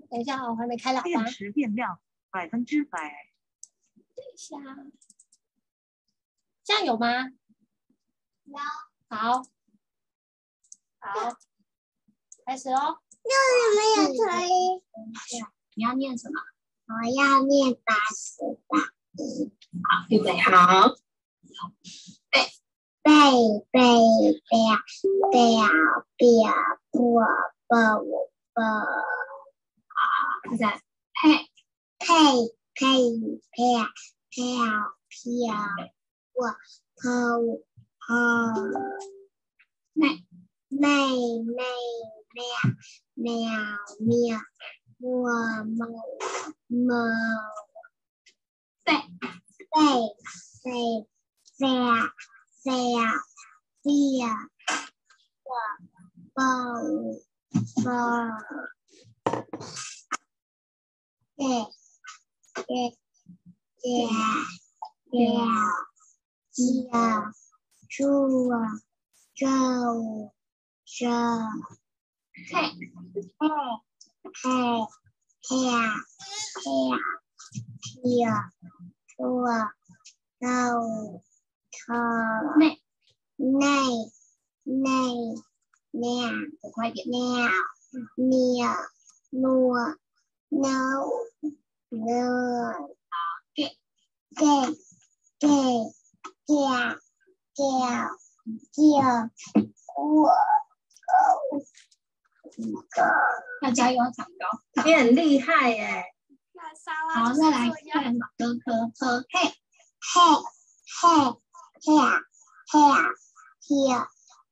[0.10, 1.04] 等一下，我还没开喇叭。
[1.04, 2.00] 电池电量
[2.30, 3.00] 百分之百。
[4.16, 4.58] 等一下，
[6.64, 7.30] 这样有吗？
[8.46, 8.58] 有。
[9.08, 9.44] 好，
[11.00, 11.38] 好，
[12.46, 13.00] 开始哦。
[13.24, 14.82] 就是没有声音。
[15.76, 16.40] 你要念什么？
[16.88, 18.80] 我要念八十八。
[18.80, 20.96] 好，预备好。
[22.32, 22.42] 背
[23.04, 23.12] 背
[23.72, 23.80] 背
[24.50, 24.60] 表
[25.32, 25.34] 表
[26.18, 26.54] 表
[26.92, 27.00] 波
[27.68, 27.76] 波
[28.54, 28.64] 波。
[30.46, 30.82] 好，再
[31.14, 31.48] 配
[32.00, 32.56] 配。
[32.78, 32.82] 配
[33.52, 33.88] 票
[34.30, 34.44] 票
[35.08, 35.56] 票，
[36.34, 36.44] 我
[36.98, 37.02] 抛
[38.02, 38.06] 抛
[39.94, 40.26] 妹
[40.68, 40.78] 妹
[41.56, 41.64] 妹
[42.34, 42.44] 喵
[43.14, 43.24] 喵
[44.02, 44.38] 喵，
[45.00, 45.08] 我
[45.64, 45.88] 猫
[46.68, 46.84] 猫
[48.84, 48.92] 飞
[49.72, 49.80] 飞
[50.62, 51.08] 飞
[51.58, 52.12] 飞呀
[52.62, 53.88] 飞
[54.18, 54.26] 呀
[61.36, 61.68] 飞呀，
[62.48, 62.66] 我抱抱对。
[62.66, 62.96] 对，
[63.82, 64.08] 对，
[65.12, 65.28] 对，
[66.52, 67.34] 鸡啊，
[67.90, 68.56] 猪啊，
[69.36, 70.32] 猪，
[70.86, 71.06] 猪，
[72.50, 72.54] 嘿，
[73.38, 73.44] 嘿，
[74.34, 74.44] 嘿，
[75.44, 75.76] 嘿呀，
[76.64, 76.98] 嘿呀，
[77.96, 78.28] 鸡啊，
[79.18, 79.44] 猪
[89.72, 89.96] 啊，
[90.56, 91.54] 猪，猪，
[91.90, 92.00] 内，
[93.56, 95.50] 内，内，
[96.46, 96.60] 喵，
[97.56, 97.68] 快点，喵，
[98.78, 99.04] 喵，
[99.96, 100.26] 诺，诺。
[100.26, 101.50] no，给给给给
[101.96, 102.14] 给
[102.46, 102.70] 给我
[103.62, 103.98] 要加油。
[104.16, 106.06] 长高，你很厉害耶！
[107.14, 109.34] 好，再来看哥哥和嘿
[110.00, 110.14] 嘿
[111.02, 111.04] 嘿
[111.82, 111.88] 嘿
[112.72, 112.74] 嘿
[113.62, 113.68] 嘿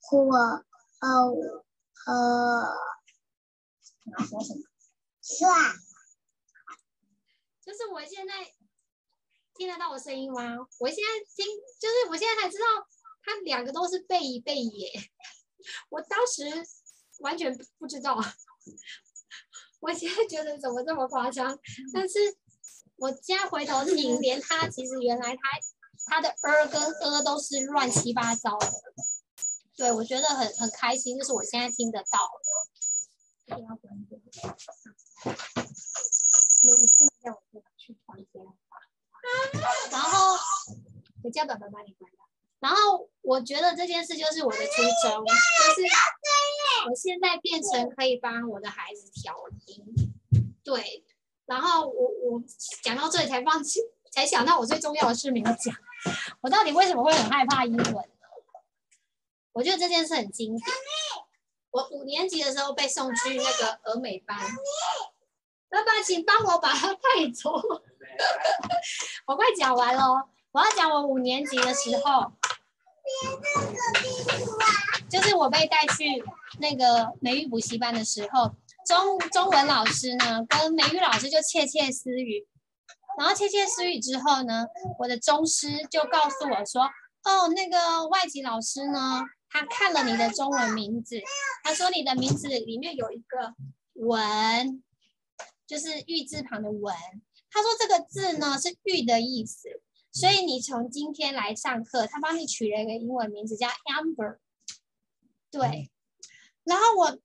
[0.02, 0.12] 或
[1.00, 1.08] 哦
[2.06, 2.08] 呃，
[4.26, 4.60] 说什么？
[5.22, 5.83] 算。
[7.66, 8.34] 就是我现在
[9.56, 10.58] 听得到我声音吗？
[10.80, 11.46] 我现在听，
[11.80, 12.66] 就是我现在才知道，
[13.24, 14.92] 他两个都是背一背耶。
[15.90, 16.44] 我当时
[17.20, 18.20] 完全不知道，
[19.80, 21.58] 我现在觉得怎么这么夸张？
[21.94, 22.20] 但是
[22.98, 25.42] 我现在回头听，连他其实原来他
[26.06, 28.74] 他的儿跟呃都是乱七八糟的。
[29.78, 32.30] 对，我觉得很很开心，就是我现在听得到。
[39.92, 40.38] 然后
[41.24, 42.20] 我叫爸爸帮你关掉。
[42.60, 45.34] 然后我觉得这件事就是我的初衷，就
[45.76, 45.82] 是
[46.90, 49.86] 我现在变成可以帮我的孩子调音。
[50.64, 51.04] 对，
[51.46, 52.42] 然后我我
[52.82, 53.82] 讲到这里才放弃，
[54.12, 55.76] 才想到我最重要的事没有讲。
[56.42, 58.04] 我到底为什么会很害怕英文呢？
[59.52, 60.66] 我觉得这件事很经典。
[61.72, 64.38] 我五年级的时候被送去那个俄美班。
[65.74, 67.02] 爸爸，请帮我把它带
[67.34, 67.52] 走。
[69.26, 72.32] 我快讲完了，我要讲我五年级的时候，
[75.10, 76.24] 就是我被带去
[76.60, 78.54] 那个美语补习班的时候，
[78.86, 82.46] 中中文老师呢跟美语老师就窃窃私语，
[83.18, 84.68] 然后窃窃私语之后呢，
[85.00, 86.84] 我的中师就告诉我说，
[87.24, 91.20] 哦，那个外籍老师呢，他看了你的中文名字，
[91.64, 93.56] 他说你的名字里面有一个
[93.96, 94.84] 文。
[95.66, 96.94] 就是玉字旁的文，
[97.50, 104.38] 他说这个字呢是玉的意思，所以你从今天来上课，他帮你取了一个英文名字叫 Amber，
[105.50, 105.90] 对，
[106.64, 107.18] 然后我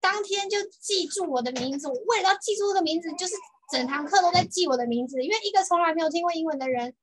[0.00, 3.34] 当天就记住我的名字，我为了要记住这个名字，就是
[3.70, 6.94] 整堂课都在记我的名字，因为一个从来没有听过英文的人，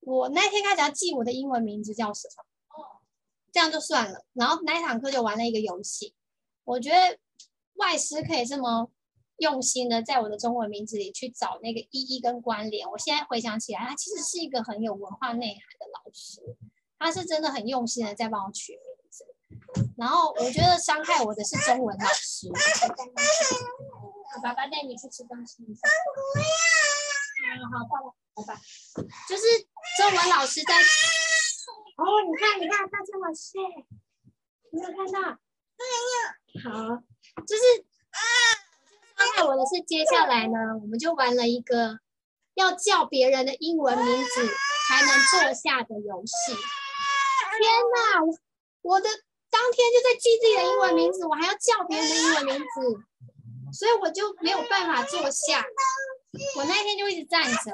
[0.00, 3.02] 我那天开始要记我的英文名字叫什么，
[3.52, 6.14] 这样就算了，然后那一堂课就玩了一个游戏，
[6.64, 7.18] 我觉得
[7.74, 8.90] 外师可以这么。
[9.38, 12.88] 用心的在我的中文名字里去找那个意义跟关联。
[12.90, 16.40] 我现在回想起来，他其实是一个很有文化内涵的老师，
[16.98, 18.80] 他是真的很用心的在帮我取名
[19.10, 19.24] 字。
[19.96, 22.48] 然后我觉得伤害我的是中文老师。
[22.48, 25.62] 我爸爸带你去吃东西。
[25.62, 25.74] 嗯，
[27.72, 28.60] 好，爸爸，拜拜。
[29.28, 29.42] 就是
[29.98, 30.74] 中文老师在。
[31.96, 33.60] 哦，你看，你看，他这么帅，
[34.72, 35.20] 有没有看到？
[36.64, 37.02] 好，
[37.46, 37.62] 就是
[39.16, 41.98] 伤害我的是接下来呢，我们就玩了一个
[42.54, 44.46] 要叫别人的英文名字
[44.88, 46.52] 才能坐下的游戏。
[46.52, 48.20] 天哪，
[48.82, 49.08] 我的
[49.50, 53.00] 当天就在记自己的英文名字，我还要叫别人的英文名字，
[53.72, 55.64] 所以我就没有办法坐下。
[56.58, 57.72] 我那天就一直站着。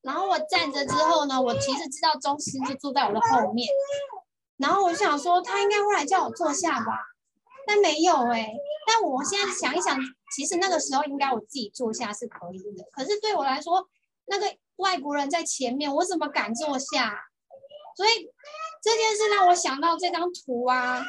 [0.00, 3.68] 然后我站着之后呢，我其实知道宗师就坐在我的后面，
[4.56, 6.92] 然后我想说他应该会来叫我坐下吧，
[7.66, 8.52] 但没有哎、
[8.86, 9.98] 但我现在想一想，
[10.36, 12.84] 其实那个时候应该我自己坐下是可以的。
[12.92, 13.88] 可是对我来说，
[14.26, 17.18] 那个外国人在前面，我怎么敢坐下？
[17.96, 18.30] 所以
[18.82, 21.04] 这件事让我想到这张图啊。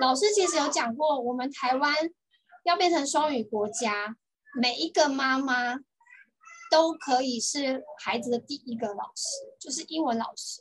[0.00, 1.94] 老师其实有讲过，我们台湾
[2.64, 4.16] 要变成双语国家，
[4.60, 5.76] 每一个妈妈。
[6.70, 10.60] 都可以是孩子的第一个老师，就是英文老师。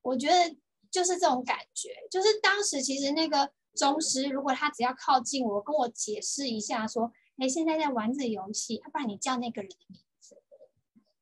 [0.00, 0.56] 我觉得
[0.90, 10.36] 就是这种感觉，就是当时其实那个宗师，如果他只要靠近我，跟我解释一下说：“哎，现在在玩这游戏，要不然你叫那个人的名字。”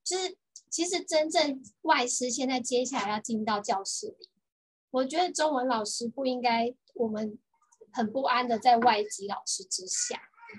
[0.02, 0.38] 就是
[0.70, 4.30] 其实真正外师现在接下来要进到教室里，
[4.90, 7.38] 我觉得中文老师不应该我们
[7.92, 10.18] 很不安的在外籍老师之下。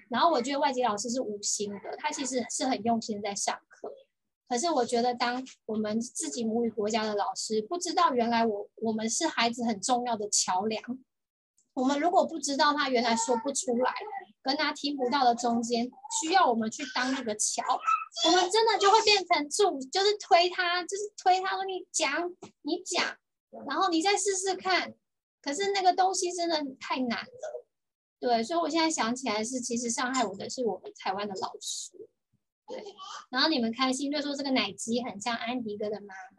[0.10, 3.92] 然后我觉得外籍老师是无心的，他其实是很用心在上课。
[4.50, 10.82] 可是我觉得，当我们自己母语国家的老师不知道原来我我们是孩子很重要的桥梁，
[11.78, 13.94] 我们如果不知道他原来说不出来，
[14.42, 15.88] 跟他听不到的中间
[16.20, 17.62] 需要我们去当那个桥，
[18.26, 23.16] 我们真的就会变成助，就是推他，就是推他说你讲你讲，
[23.68, 24.96] 然后你再试试看。
[25.40, 27.68] 可是那个东西真的太难了。
[28.20, 31.92] 对，所以我现在想起来是，其实伤害我的是我们台湾的老师。
[32.68, 32.84] 对，
[33.30, 36.37] 然后你们开心就说这个奶鸡很像安迪哥的妈妈。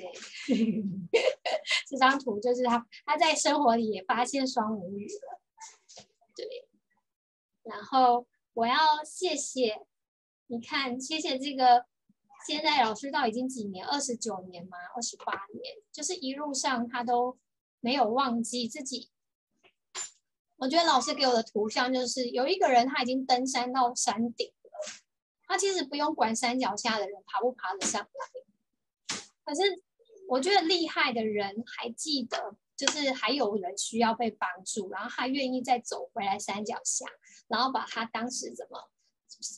[0.00, 0.82] 对，
[1.88, 5.40] 这张图就是他他在生活里也发现双母语了。
[6.34, 6.68] 对，
[7.62, 9.86] 然后我要谢谢，
[10.48, 11.86] 你看，谢谢这个
[12.46, 14.76] 现在老师到已经几年，二十九年吗？
[14.94, 17.38] 二十八年，就是一路上他都
[17.80, 19.10] 没有忘记自己。
[20.56, 24.70] 我觉得老师给我的图像就是有一个人他已经登山到山顶了，
[25.46, 28.08] 他其实不用管山脚下的人爬不爬得上来，
[29.44, 29.82] 可是
[30.28, 37.06] 我觉得厉害的人还记得，就是还有人需要被帮助，然后他愿意再走回来山脚下，
[37.48, 38.90] 然后把他当时怎么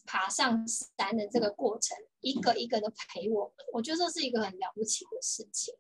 [0.07, 5.75] 爬上山的这个过程一个一个的陪我们，我觉得这是一个很了不起的事情。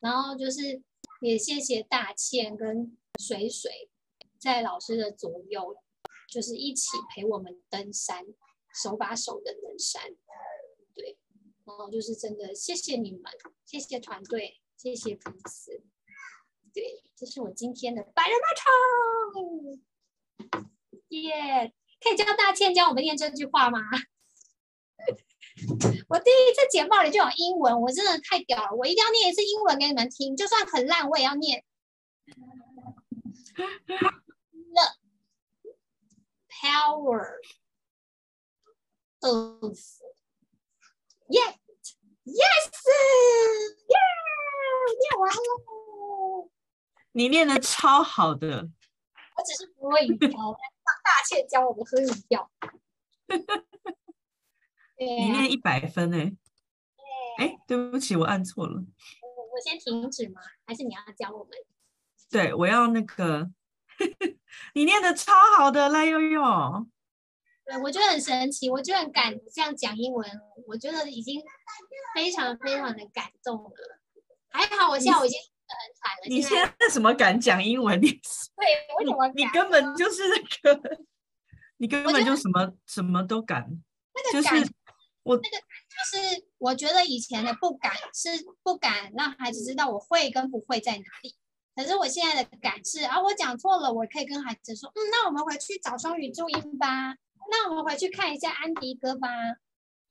[0.00, 0.82] 然后就是
[1.20, 3.90] 也谢谢大倩跟水水。
[4.38, 5.74] 在老师的左右，
[6.28, 8.26] 就是一起陪我们登山，
[8.74, 10.02] 手把手的登山，
[11.64, 13.22] 哦，就是真的谢谢你们，
[13.64, 15.82] 谢谢团队，谢谢彼此，
[16.72, 18.70] 对，这是我今天的百人马场，
[21.08, 23.78] 耶、可以教大倩教我们念这句话吗？
[26.08, 31.64] 我第一次简报里就有英文，我真的太屌了，我一定要念一次英文给你们听，就算很烂我也要念。
[33.54, 33.64] The
[36.48, 37.38] Power
[39.20, 39.78] of
[41.28, 41.56] yet
[42.24, 42.70] yes
[43.88, 44.14] yeah
[45.00, 46.50] 念完了，
[47.12, 48.68] 你念的超好的。
[49.36, 50.56] 我只是不会语调，让
[51.02, 52.50] 大倩教我们喝语调。
[54.96, 56.36] 你念一百分哎、欸！
[57.38, 58.80] 哎、欸，对不起，我按错了。
[58.80, 60.40] 我先停止吗？
[60.66, 61.52] 还是你要教我们？
[62.30, 63.50] 对，我要那个。
[64.74, 66.40] 你念的超好的，赖悠悠。
[67.64, 70.28] 对，我觉得很神奇，我就很敢这样讲英文，
[70.66, 71.42] 我觉得已经
[72.14, 73.70] 非常非常的感动了。
[74.50, 76.28] 还好，我现在我已经很惨了。
[76.28, 78.00] 你现在为什么敢讲英文？
[78.00, 79.28] 你对，为什么？
[79.34, 80.36] 你根本就是那
[80.74, 80.98] 个，
[81.78, 83.66] 你根本就什么什么都敢。
[84.14, 84.62] 那个敢，
[85.22, 88.28] 我那个就是，我觉得以前的不敢是
[88.62, 91.34] 不敢让孩子知道我会跟不会在哪里。
[91.74, 97.16] 可是我现在的感是啊，我讲错了，我可以跟孩子说，嗯，那我们回去找双语注音吧，
[97.50, 99.28] 那我们回去看一下安迪哥吧，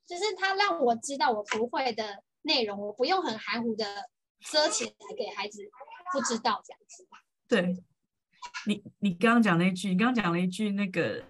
[0.05, 4.09] 就是他让我知道我不会的内容，我不用很含糊的
[4.51, 5.61] 遮起来给孩子
[6.11, 7.07] 不知道这样子。
[7.47, 7.83] 对，
[8.65, 11.23] 你你刚刚讲了一句，你刚刚讲了一句那个，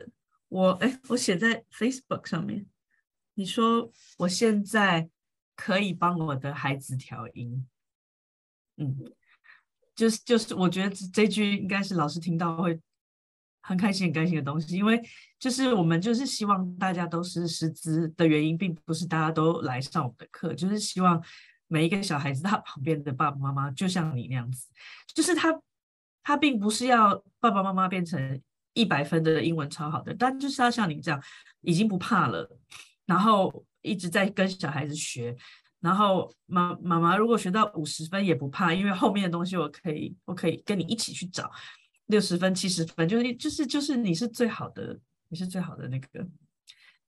[0.50, 2.66] 我哎，我写在 Facebook 上面，
[3.34, 5.10] 你说我现在
[5.56, 7.68] 可以帮我的孩子调音，
[8.78, 9.14] 嗯。
[9.96, 12.82] 就是就是，我觉得这句应该是老师听到会
[13.62, 15.00] 很开心、很开心的东西，因为
[15.44, 21.22] 就是我们就是希望大家都是师资的原因，并不是大家都来上我们的课，就是希望
[21.68, 24.70] 每一个小孩子他旁边的爸爸妈妈就像你那样子，
[25.14, 25.54] 就是他
[26.24, 28.42] 他并不是要爸爸妈妈变成
[28.74, 31.22] 一百分的英文超好的，但就是要像你这样
[31.60, 32.50] 已经不怕了，
[33.06, 35.36] 然后一直在跟小孩子学。
[35.82, 41.52] 然后妈妈妈如果学到五十分也不怕，因为后面的东西我可以我可以跟你一起去找
[42.06, 44.98] 六十分七十分，就是就是就是你是最好的，
[45.34, 46.08] 你是最好的那个，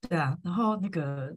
[0.08, 0.36] 对啊。
[0.42, 1.32] 然后那个，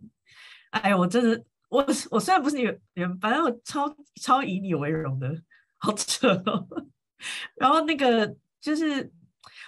[0.72, 2.64] 哎，我真的我我虽然不是你
[2.96, 5.32] 人，反正我超超以你为荣的，
[5.78, 6.68] 好扯哦。
[7.56, 9.14] 然后那个就是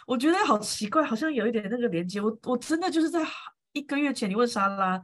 [0.08, 2.20] 我觉得好奇怪，好像有一点那个连接。
[2.20, 3.20] 我我真的就是在
[3.74, 5.00] 一个月前你问莎拉，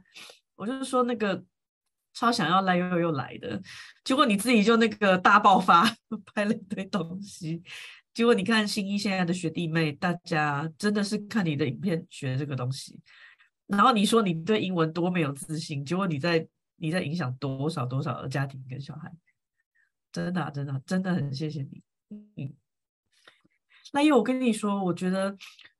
[0.56, 1.44] 我就是说那个。
[2.14, 3.62] 超想要赖又又来的，
[4.02, 5.84] 结果你自己就那个大爆发，
[6.34, 7.62] 拍了一堆东西。
[8.18, 12.98] 结果你看新一现在的学弟妹，大家真的是看你的影片学这个东西。
[13.68, 16.44] 然后你说你对英文多没有自信，结果你在
[16.74, 19.12] 你在影响多少多少的家庭跟小孩。
[20.10, 21.80] 真的、真的、真的很谢谢你。
[22.34, 22.52] 嗯，
[23.92, 25.36] 那因为我跟你说，我觉得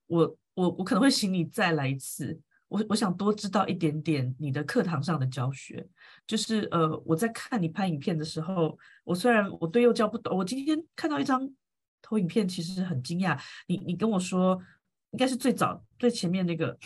[0.06, 2.40] 我我我可能会请你再来一次。
[2.68, 5.84] 我我想多知道一点点你的课堂上的教学，
[6.24, 11.50] 就是呃，我在看你拍影片的时候，我虽然我对幼教不懂，我今天看到一张
[12.02, 13.40] 投影片，其实很惊讶。
[13.66, 14.60] 你你跟我说，
[15.10, 16.78] 应该是最早最前面那个，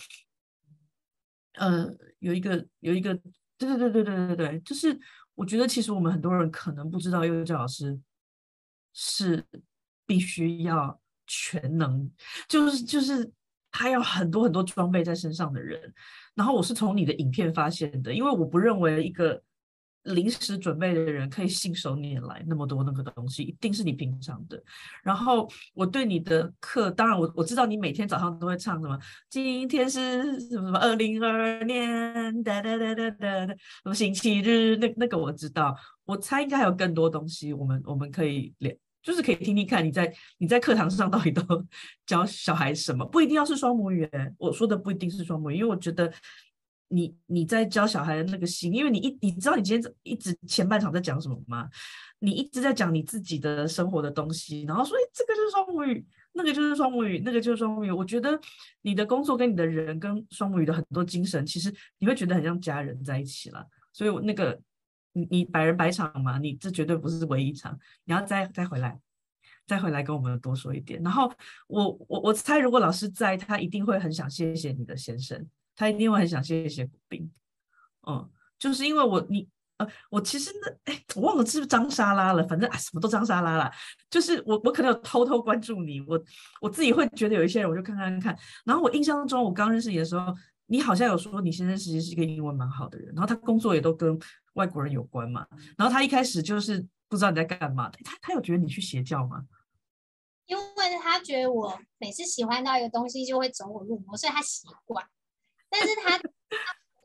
[1.55, 1.89] 呃，
[2.19, 3.15] 有一个有一个，
[3.59, 4.99] 对对对对对对对，就是
[5.35, 7.99] 我觉得其实我们很多人可能不知道幼教老师
[8.93, 9.45] 是
[10.07, 12.11] 必须要全能，
[12.49, 13.33] 就是就是。
[13.75, 15.95] 他有很多很多装备在身上的人，
[16.35, 19.43] 然后我是从你的影片发现的，因为我不认为一个
[20.05, 24.63] 临时准备的人可以信手拈来那么多那个东西，一定是你平常的。
[25.03, 28.99] 然后我对你的课，当然我我知道你每天早上都会唱什么，
[29.29, 38.73] 今天是什么什么二零二二年哒哒哒哒哒什么星期日，那那个我知道，我猜应该还有更多东西，我们我们可以聊。
[39.03, 41.43] 就是可以听听看你在你在课堂上到底都
[42.07, 44.09] 教小孩什么，不一定要是双母语。
[44.39, 46.09] 我说的不一定是双母语，因为我觉得
[46.93, 51.69] 你你在教小孩的那个心，因为你一你知道你今天一直前半场在讲什么吗？
[52.19, 57.91] 你一直在讲你自己的生活的东西，然后说，哎，这个就是双母语，那个就是双母语，那个就是双母语。
[57.91, 58.39] 我觉得
[58.83, 63.67] 你的工作跟你的人跟双母语的很多精神，其实你会觉得很像家人在一起了。
[63.93, 64.61] 所以我那个。
[65.15, 68.99] 你你百人百场嘛，你这绝对不是唯一场，你要再再回来，
[69.67, 71.03] 再回来跟我们多说一点。
[71.03, 71.31] 然后
[71.67, 77.33] 我我我猜，如果老师在，他一定会很想谢谢你的先生，他一定会很想谢谢国宾。
[78.07, 79.49] 嗯，就是因为我你
[79.79, 83.71] 呃，我其实那哎，我忘了是不是张莎拉了，反正啊什么都张莎拉了。
[84.11, 86.23] 就是我我可能有偷偷关注你，我
[86.61, 88.37] 我自己会觉得有一些人，我就看看看。
[88.65, 90.35] 然后我印象中，我刚认识你的时候，
[90.67, 94.19] 你好像有说你先生其实是一个英文蛮好的人，然后他工作也都跟。
[94.55, 95.47] 外国人有关嘛？
[95.79, 97.89] 然后他一开始就是不知道你在干嘛。
[98.05, 99.47] 他他有觉得你去邪教吗？
[100.45, 105.07] 因为他觉得我每次喜欢到一个东西就会走我入魔，所以他习惯。
[105.73, 106.27] 但是他他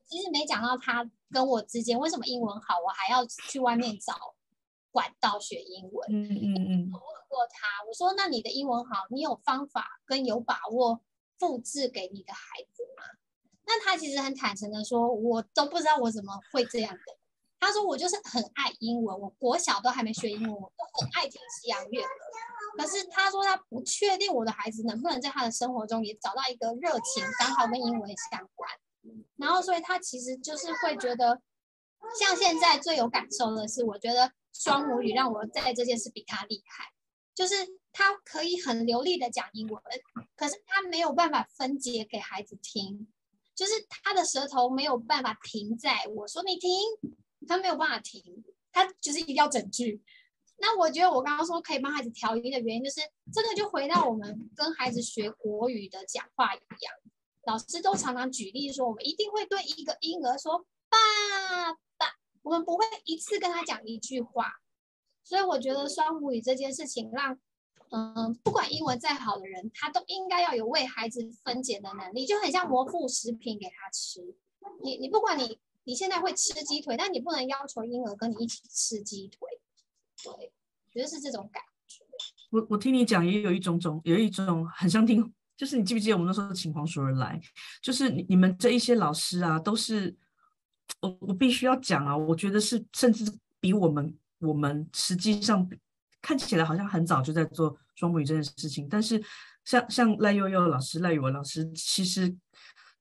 [0.05, 4.13] 其实没讲到他跟我之间为什么英文好，我还要去外面找
[4.91, 6.09] 管道学英文。
[6.11, 6.91] 嗯嗯嗯。
[6.91, 11.01] 我问过他，我说：“那你的英文好，你有方法跟有把握
[11.39, 13.03] 复制给你的孩子吗？”
[13.65, 17.17] 那他其实很坦诚的说：“我都不知道我怎么会这样的。”
[17.59, 22.01] 他说：“我就是很爱英文，我国小都还没学英文，我都很爱听西洋乐。
[22.77, 28.69] 可是他说他不确定我的孩子能不能在他的生活中也找到一个热情，刚好跟英文相关。
[29.37, 31.41] 然后，所以他其实就是会觉得，
[32.19, 36.93] 像现在最有感受的是，我觉得双母语让我在这件事比他厉害，
[37.33, 37.55] 就是
[37.91, 39.81] 他可以很流利的讲英文，
[40.35, 43.07] 可是他没有办法分解给孩子听，
[43.55, 46.69] 就是他的舌头没有办法停在我说你听。”
[47.47, 50.03] 他没有办法停，他就是一定要整句。
[50.59, 52.99] 那我觉得我刚刚说可以帮孩子调音的原因，就是
[53.31, 56.93] 这个就回到我们跟孩子学国语的讲话一样，
[57.45, 60.97] 老师都常常举例说，我们一定会对一个婴儿说“爸
[61.97, 64.51] 爸”，我们不会一次跟他讲一句话。
[65.23, 67.39] 所以我觉得双母语这件事情让，
[67.91, 74.35] 嗯，不管英文再好的人，他都应该要有为孩子分解的能力，就很像魔副食品给他吃。
[74.83, 75.59] 你你不管你。
[75.87, 79.47] 你现在会吃鸡腿，但你不能要求婴儿跟你一起吃鸡腿。
[80.23, 80.51] 对，
[80.91, 82.03] 觉得是这种感觉。
[82.49, 87.39] 我我听你讲，也有一种种，有一种很像听，就是你记不记得我们那时候请黄淑儿来，
[87.81, 90.15] 就是你你们这一些老师啊，都是
[91.01, 95.69] 我我必须要讲啊，我觉得是甚至比我们我们实际上
[96.21, 99.21] 看起来好像很早就在做双母语这件事情，但是
[99.65, 102.33] 像像赖悠悠老师、赖语文老师，其实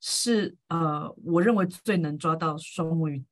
[0.00, 3.24] 是呃，我认为最能抓到双母语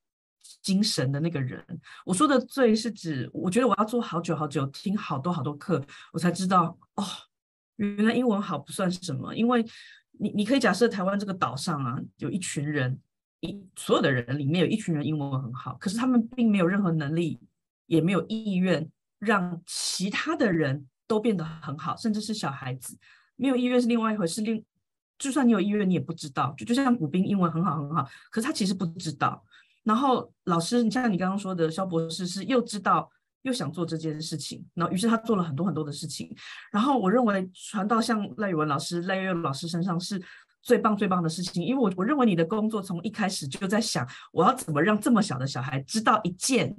[0.65, 1.63] 精神的那个人。
[2.03, 5.79] 我说的“最”是指，我觉得我要做好久好久，听好多好多课，
[6.11, 7.05] 我才知道哦，
[7.75, 9.35] 原来英文好不算什么。
[9.35, 9.63] 因为
[10.13, 12.99] 你你可以假设台湾这个岛上啊，有一群人，
[13.41, 17.39] 一所有的人里面有一群人英文很好，可是他们并没有任何能力，
[17.85, 18.89] 也没有意愿。
[19.17, 22.95] 让其他的人都变得很好，甚至是小孩子
[23.37, 24.41] 没有意愿是另外一回事。
[24.41, 24.63] 另
[25.17, 26.53] 就算你有意愿，你也不知道。
[26.57, 29.43] 就就像古斌英文很好很好，可是他其实不知道。
[29.85, 33.09] 然后老师，你像你刚刚说的，肖博士是又知道
[33.43, 36.35] 又想做这件事情，然后于是他做了很多很多的事情。
[36.71, 40.21] 然后我认为传到像赖宇文老师、赖月月老师身上是
[40.61, 46.75] 最棒最棒的事情，因为我我认为你的工作从一开始就在想，我要怎么让这么小的小孩知道一件。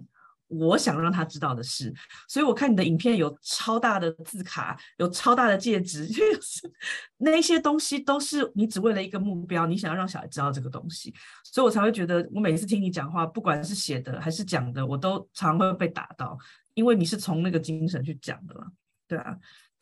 [0.49, 1.93] 我想让他知道的是，
[2.29, 6.73] 所以我看你的影片有超大的字卡，有超大的戒指， 就是
[7.17, 11.13] 那些东西都是你只为了一个目标，你想要让小孩知道这个东西，
[11.45, 16.39] 所以我才会觉得，我每次听你讲话，不管是写的还是讲的，我都常会被打到，
[16.75, 18.71] 因为你是从那个精神去讲的嘛，
[19.09, 19.37] 对啊，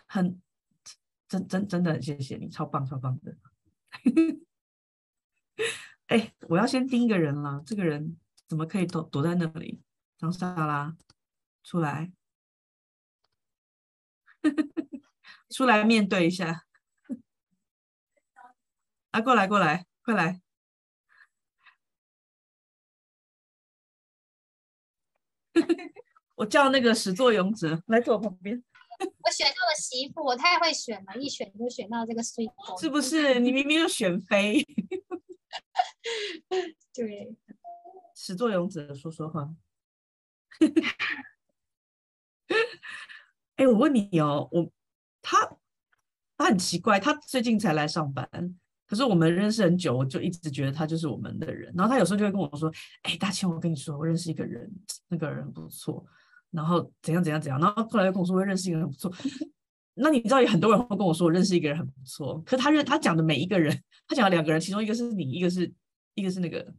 [0.07, 0.41] 很
[1.29, 3.37] 真真真的很谢谢你，超棒超棒的。
[6.09, 9.81] 哎，我要先盯一个人了，这个人怎么可以躲躲在那里？
[10.25, 10.97] 张莎拉，
[11.63, 12.11] 出来，
[15.51, 16.65] 出来面对一下。
[19.11, 20.41] 啊，过来过来，快来！
[26.37, 28.65] 我叫那个始作俑者来坐我旁边。
[28.99, 33.39] 我选到了媳妇，我太会选了，一选就选到这个水果，是不是？
[33.41, 34.65] 你明明就选妃。
[36.95, 37.37] 对，
[38.15, 39.55] 始作俑者说说话。
[43.57, 44.69] 哎、我问你哦，我
[45.23, 45.39] 他
[46.37, 48.29] 他很奇怪，他最近才来上班，
[48.87, 51.73] 可是我们认识很久，我就一直觉得他就是我们的人。
[51.77, 54.69] 然后他有时候就会跟我说：“哎、大千，我跟你说，我认识一个人，
[55.09, 56.05] 那个人不错，
[56.51, 59.13] 然后怎样怎样怎样。”然后后来又跟我说：“我认识一个人不错。”
[59.95, 65.73] 那你知道有很多人会跟我说：“我认识一个人很不错。”可他认他讲的每一个人，他讲了两个人，其中一个是你，一个是
[66.15, 66.75] 一个是那个。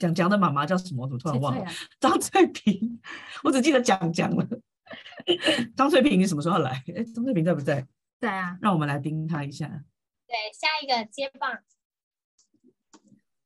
[0.00, 1.06] 讲讲的妈妈叫什么？
[1.06, 1.64] 我突然忘了。
[2.00, 2.98] 张翠萍，
[3.44, 4.48] 我只记得蒋蒋了。
[5.76, 6.82] 张翠萍，你什么时候来？
[6.96, 7.86] 哎，张翠萍在不在？
[8.18, 8.58] 在啊。
[8.62, 9.68] 让我们来盯她一下。
[10.26, 11.62] 对，下一个接棒。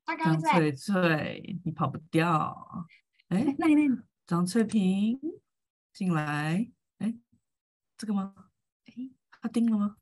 [0.06, 2.86] 张翠翠，你跑不掉。
[3.28, 5.18] 哎，那那张翠萍
[5.92, 6.70] 进来。
[6.98, 7.12] 哎，
[7.98, 8.32] 这个吗？
[8.86, 8.94] 哎，
[9.42, 9.96] 他盯了吗？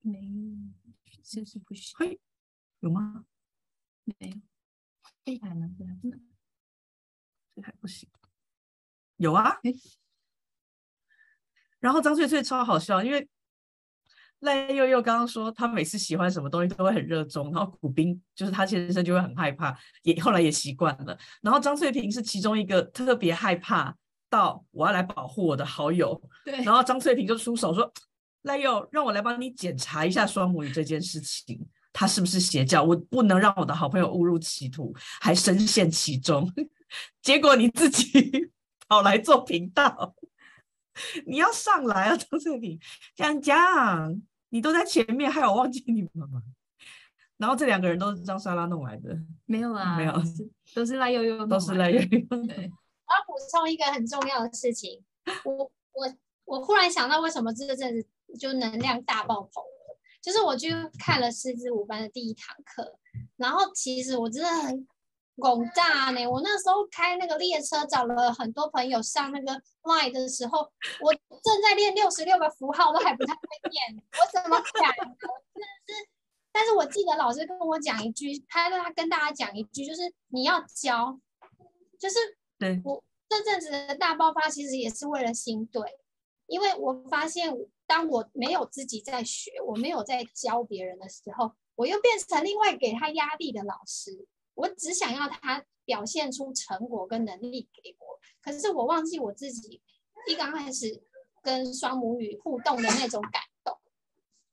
[0.00, 1.94] 没有，是不是不行？
[1.98, 2.18] 嘿，
[2.80, 3.26] 有吗？
[4.04, 4.47] 没有。
[5.36, 6.00] 这还能不能？
[7.54, 8.08] 这还不行。
[9.16, 9.58] 有啊。
[11.80, 13.28] 然后张翠翠超好笑，因为
[14.38, 21.18] 赖佑佑刚刚说他每次喜欢什么东西都会很热衷，然后古斌就是他先生就会很害怕，也后来也习惯了。
[21.42, 23.94] 然后张翠萍是其中一个特别害怕
[24.30, 26.18] 到我要来保护我的好友。
[26.42, 26.56] 对。
[26.64, 27.92] 然后张翠萍就出手说
[28.42, 31.68] ：“赖佑，让我来帮你检查一下双母语这件事情。”
[31.98, 32.80] 他是不是邪教？
[32.80, 36.48] 我不能让我的好朋友误入歧途，还深陷其中。
[37.20, 38.52] 结果你自己
[38.86, 40.14] 跑来做频道，
[41.26, 42.16] 你要上来啊！
[42.16, 42.78] 张翠萍，
[43.16, 46.40] 这样讲，你都在前面，害我忘记你们吗？
[47.36, 50.12] 然后这两个人都是张莎拉弄来的，没有啊，没有，
[50.76, 52.06] 都是赖悠悠，都是赖悠悠。
[52.46, 52.70] 对，
[53.08, 55.02] 我要补充一个很重要的事情，
[55.44, 55.52] 我
[55.92, 56.14] 我
[56.44, 58.06] 我忽然想到，为什么这个阵子
[58.38, 59.64] 就能量大爆棚？
[60.28, 60.68] 就是我去
[60.98, 62.98] 看了师资五班的第一堂课，
[63.38, 64.86] 然后其实我真的很
[65.36, 66.26] 拱大呢。
[66.26, 73.40] 我那时候开那个列车，找了很多朋友上那个 line 的时候，我正在练六十六个符号，都还不太会
[73.70, 74.92] 念，我怎么讲？
[74.92, 76.08] 真的是，
[76.52, 81.18] 但是我记得老师跟我讲一句，他他跟大家讲一句，就是你要教，
[81.98, 82.18] 就是
[82.58, 85.98] 对我这阵子的大爆发，其实也是为了新队，
[86.48, 87.56] 因为我发现。
[87.88, 94.28] 当我没有自己在学，我没有在教别人的时候，我又变成另外给他压力的老师。
[94.52, 99.80] 我只想要他表现出成果跟能力给我，可是我忘记我自己
[100.28, 101.02] 一刚开始
[101.42, 103.78] 跟双母语互动的那种感动。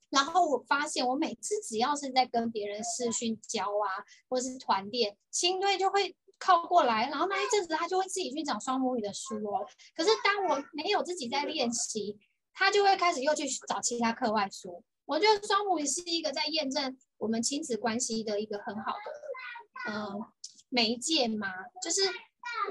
[0.08, 4.00] 然后我发现，我每次只要是在跟别人视讯教啊，
[4.30, 9.66] 或是团练，新队就会靠过来，然后那一阵子他就会自己去找双母语的书哦。
[9.94, 12.18] 可是当我没有自己在练习。
[12.56, 14.82] 他就会开始又去找其他课外书。
[15.04, 20.32] 我觉得双母语是一个在验证我们亲子关系的一个很好的，嗯、呃，
[20.70, 21.48] 媒介嘛。
[21.82, 22.00] 就是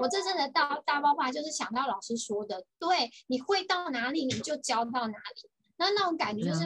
[0.01, 5.49] 我这阵的大大爆发就是想到老师说的，对，你会到哪里你就教到哪里。
[5.77, 6.61] 那那种感觉就是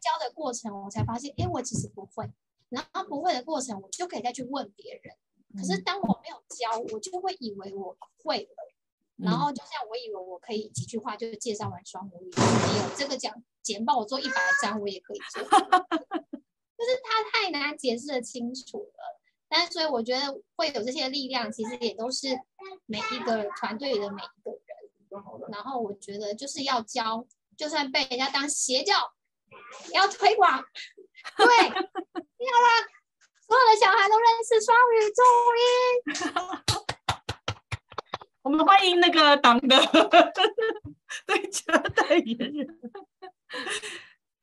[0.00, 2.28] 教的过程，我才发现，哎，我其实不会。
[2.70, 5.14] 然后不会的过程，我就可以再去问别人。
[5.56, 8.73] 可是当我没有教，我就会以为我会了。
[9.16, 13.32] 然后就像我以为我可以几句话就介绍完双母语，没有这个讲
[13.62, 19.20] 简报，我做一百张我也可以做， 就是他太难解释的清楚了。
[19.48, 22.28] 但所以我觉得会有这些力量，其实也都是
[22.86, 24.60] 每一个团队的每一个人。
[25.52, 27.24] 然后我觉得就是要教，
[27.56, 29.12] 就算被人家当邪教，
[29.90, 30.64] 也要推广。
[31.36, 31.80] 对， 要让
[33.46, 35.22] 所有的小孩都认识双语注
[35.60, 36.83] 音。
[38.44, 39.74] 我们欢迎那个党的
[41.26, 42.78] 最佳代言人。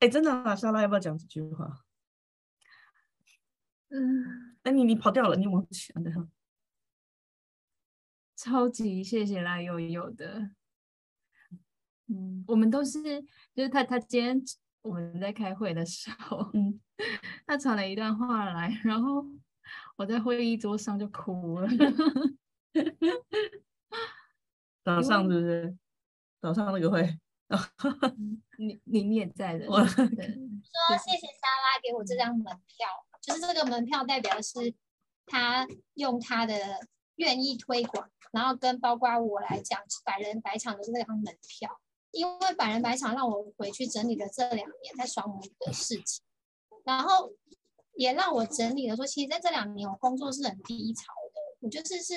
[0.00, 1.84] 哎，真的啊，莎拉要不要讲几句话？
[3.90, 6.28] 嗯，哎，你你跑掉了，你忘记了。
[8.34, 10.50] 超级谢谢赖悠悠的。
[12.08, 13.22] 嗯，我们都是，
[13.54, 14.42] 就是他他今天
[14.80, 16.80] 我们在开会的时候，嗯，
[17.46, 19.24] 他传了一段话来，然后
[19.94, 21.68] 我在会议桌上就哭了。
[24.84, 25.76] 早上是不是？
[26.40, 27.18] 早上那个会，
[28.58, 29.66] 你你你也在的。
[29.68, 32.88] 我说谢谢莎拉给我这张门票，
[33.20, 34.74] 就是这个门票代表的是
[35.24, 36.80] 他用他的
[37.14, 41.80] 愿意推广，然后跟包括我来讲，百人百场的这张门票，
[42.10, 46.24] 因为百人百场让我回去整理了这两年在双母的事情，
[46.84, 47.32] 然后
[47.94, 51.04] 也让我整理了说，其实在这两年我工作是很低潮。
[51.62, 52.14] 我就是是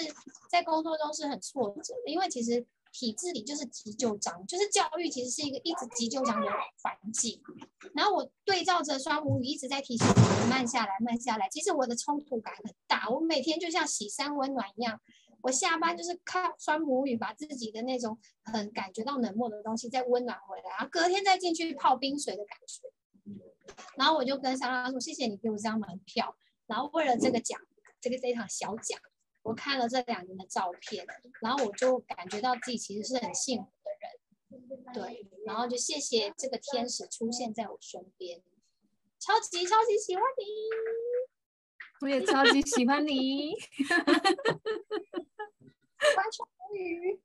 [0.49, 6.47] 在工作中是很挫折的，因为其实体制里就是急就章，就是教育其实是一个一直急就章的
[6.81, 7.41] 环境。
[7.93, 11.47] 然后我对照着双母语一直在提醒我慢下来，慢下来。
[11.49, 14.99] 其实我的冲突感很大，我每天就像洗三温暖一样，
[15.41, 22.81] 我下班就是靠双母语把自己的那种很感觉到冷漠的东西再温暖回来，然后隔天再进去泡冰水的感觉。
[23.95, 26.35] 然后我就跟莎拉说：“谢谢你给我这张门票。”
[26.65, 27.59] 然后为了这个奖，
[27.99, 28.99] 这个这一场小奖。
[29.45, 31.05] 我看了这两年的照片，
[31.39, 38.41] 然后我就感觉到自己其实是很幸福的人，对，然后就谢谢这个天使出现在我身边，
[39.19, 40.43] 超级超级喜欢你，
[42.01, 43.53] 我也超级喜欢你，
[46.15, 47.21] 关双语，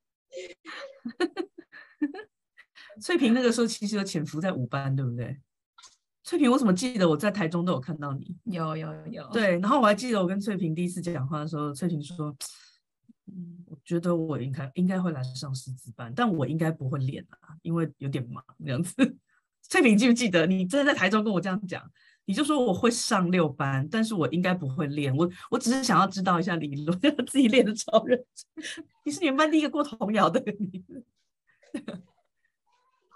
[3.00, 5.40] 翠萍那个时候其实有潜伏在五班，对不对？
[6.30, 8.36] 翠萍，我怎么记得我在台中都有看到你？
[8.44, 9.28] 有有有。
[9.32, 12.32] 对，然后我还记得我跟翠萍第一次讲话的时候，翠萍说
[13.26, 18.94] ：“嗯，我觉得我应该应该会来上师资班，但我应该不会练啊，因为有点忙这样子。”
[19.68, 21.82] 翠萍记不记得你真的在台中跟我这样讲？
[22.26, 25.12] 你就说我会上六班，但是我应该不会练。
[25.16, 26.96] 我我只是想要知道一下理论，
[27.26, 28.84] 自己练的超认真。
[29.04, 30.84] 你是你们班第一个过童谣的你。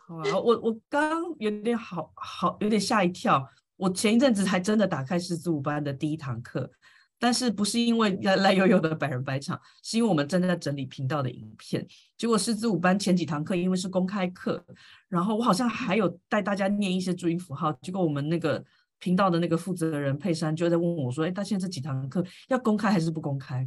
[0.07, 3.47] 好啊，我我刚有点好好有点吓一跳。
[3.77, 6.71] 我前一阵子还真的打开师资五班的第一堂课，
[7.19, 11.85] 但是不是因为赖赖悠悠的百人百场，是因为我们正在整理频道的影片。
[12.17, 14.63] 结果师资五班前几堂课因为是公开课，
[15.09, 18.63] 然后我好像还有带大家念一些注音符号，结果我们那个
[18.99, 23.67] 频道的那个负责人佩珊就在问我说：“哎，他现在这几堂课要公开还是不公开？”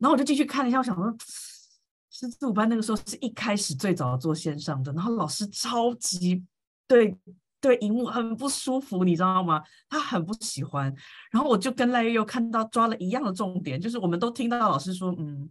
[0.00, 1.14] 然后我就进去看了一下，我想说。
[2.14, 6.40] 师资五班那个时候是一开始最早做线上的，然后老师超级
[6.86, 7.16] 对
[7.60, 9.60] 对荧幕很不舒服，你知道吗？
[9.88, 10.94] 他很不喜欢。
[11.32, 15.50] 然后我就跟赖悠悠看到抓了一样的重点，就是我们都听到老师说，嗯，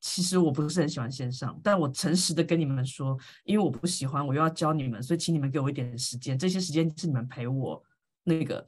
[0.00, 7.82] 其实我不是很喜欢线上，但我诚实的跟你们说，因为我不喜欢，我又要教你们，所以请你们给我一点时间，这些时间是你们陪我
[8.24, 8.66] 那个。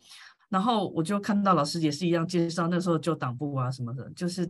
[0.48, 4.48] 然后我就看到老师也是一样介绍那时候就党部啊什么的，就是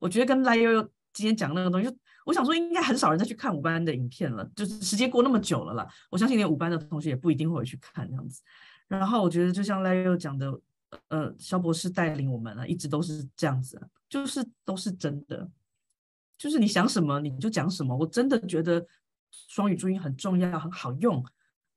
[0.00, 1.88] 我觉得跟赖悠悠今天讲那个东西。
[2.24, 5.84] 我想说，应该很少人再去看五班的影片了，就是时间过那么久了啦。
[6.08, 8.40] 我相信连五班的同学也不一定会去看这样子。
[8.86, 10.60] 然后我觉得，就像赖悠悠讲的，
[11.08, 15.50] 呃，萧博士带领我们啊，一直都是这样子，就是都是真的，
[16.38, 17.96] 就是你想什么你就讲什么。
[17.96, 18.86] 我真的觉得
[19.30, 21.24] 双语注音很重要，很好用，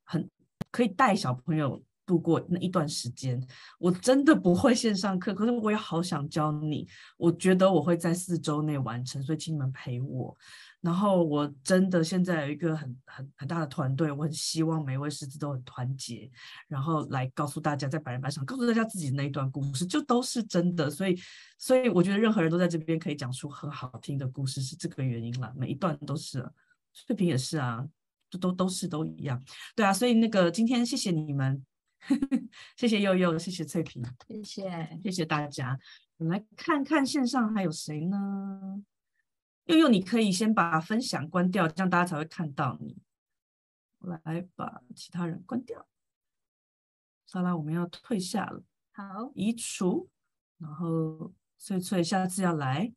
[0.03, 0.29] 很
[0.69, 3.41] 可以带小朋友度过那一段时间，
[3.79, 6.87] 我真的不会线上课，可是我也好想教你。
[7.17, 10.37] 我觉得我会在四周内完成，所以请你们陪我。
[10.81, 16.29] 然后我真的现在有一个很很很大的团队，我很希望每位师资都很团结，
[16.67, 20.87] 然后来告诉大家，在百人班上告诉大家自己那一段故事，就都是真的。
[20.87, 21.19] 所以，
[21.57, 25.51] 所以我觉得任何人都在这边可以讲出很好听的故事，是这个原因啦。
[25.55, 26.47] 每一段都是，
[26.93, 27.83] 翠萍也是啊，
[28.29, 29.43] 都都都是都一样。
[29.75, 31.65] 对啊，所以那个今天谢谢你们。
[32.77, 35.77] 谢谢悠悠，谢谢翠萍，谢谢谢谢大家。
[36.17, 38.83] 我们来看看线上还有谁呢？
[39.65, 42.97] 佑佑，你可以先把分享关掉，这样大家才会看到你。
[43.99, 45.87] 我来把其他人关掉。
[47.25, 48.63] 莎拉，我们要退下了。
[48.91, 50.07] 好，移除，
[50.59, 52.93] 然后翠翠下次要来，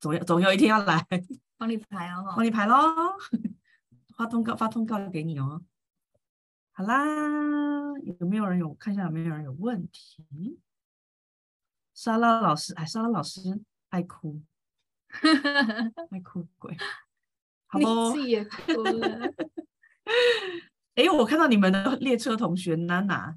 [0.00, 1.06] 总要总有一天要来，
[1.56, 2.76] 帮你排哦，帮你排喽，
[4.16, 5.62] 发通告发通告给你哦。
[6.78, 7.04] 好啦，
[8.04, 10.60] 有没有人有看一下有没有人有问题？
[11.92, 13.40] 莎拉老师，哎，莎拉老师
[13.88, 14.40] 爱哭。
[16.12, 16.76] 爱哭鬼，
[17.66, 18.12] 好不？
[18.12, 19.34] 自己也哭了。
[20.94, 23.36] 哎，我看到你们的列车同学娜娜，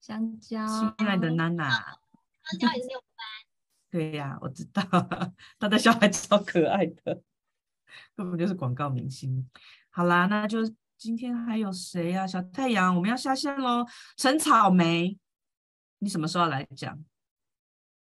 [0.00, 3.26] 香蕉，亲爱的娜娜，香蕉也是六班。
[3.90, 4.84] 对呀、啊，我知道，
[5.58, 7.20] 他的小孩超可爱的，
[8.14, 9.50] 根本就是广告明星。
[9.90, 10.60] 好啦，那就
[10.98, 12.26] 今天还有谁呀、啊？
[12.26, 13.86] 小太阳，我们要下线喽。
[14.16, 15.16] 陈草莓，
[16.00, 16.98] 你什么时候来讲？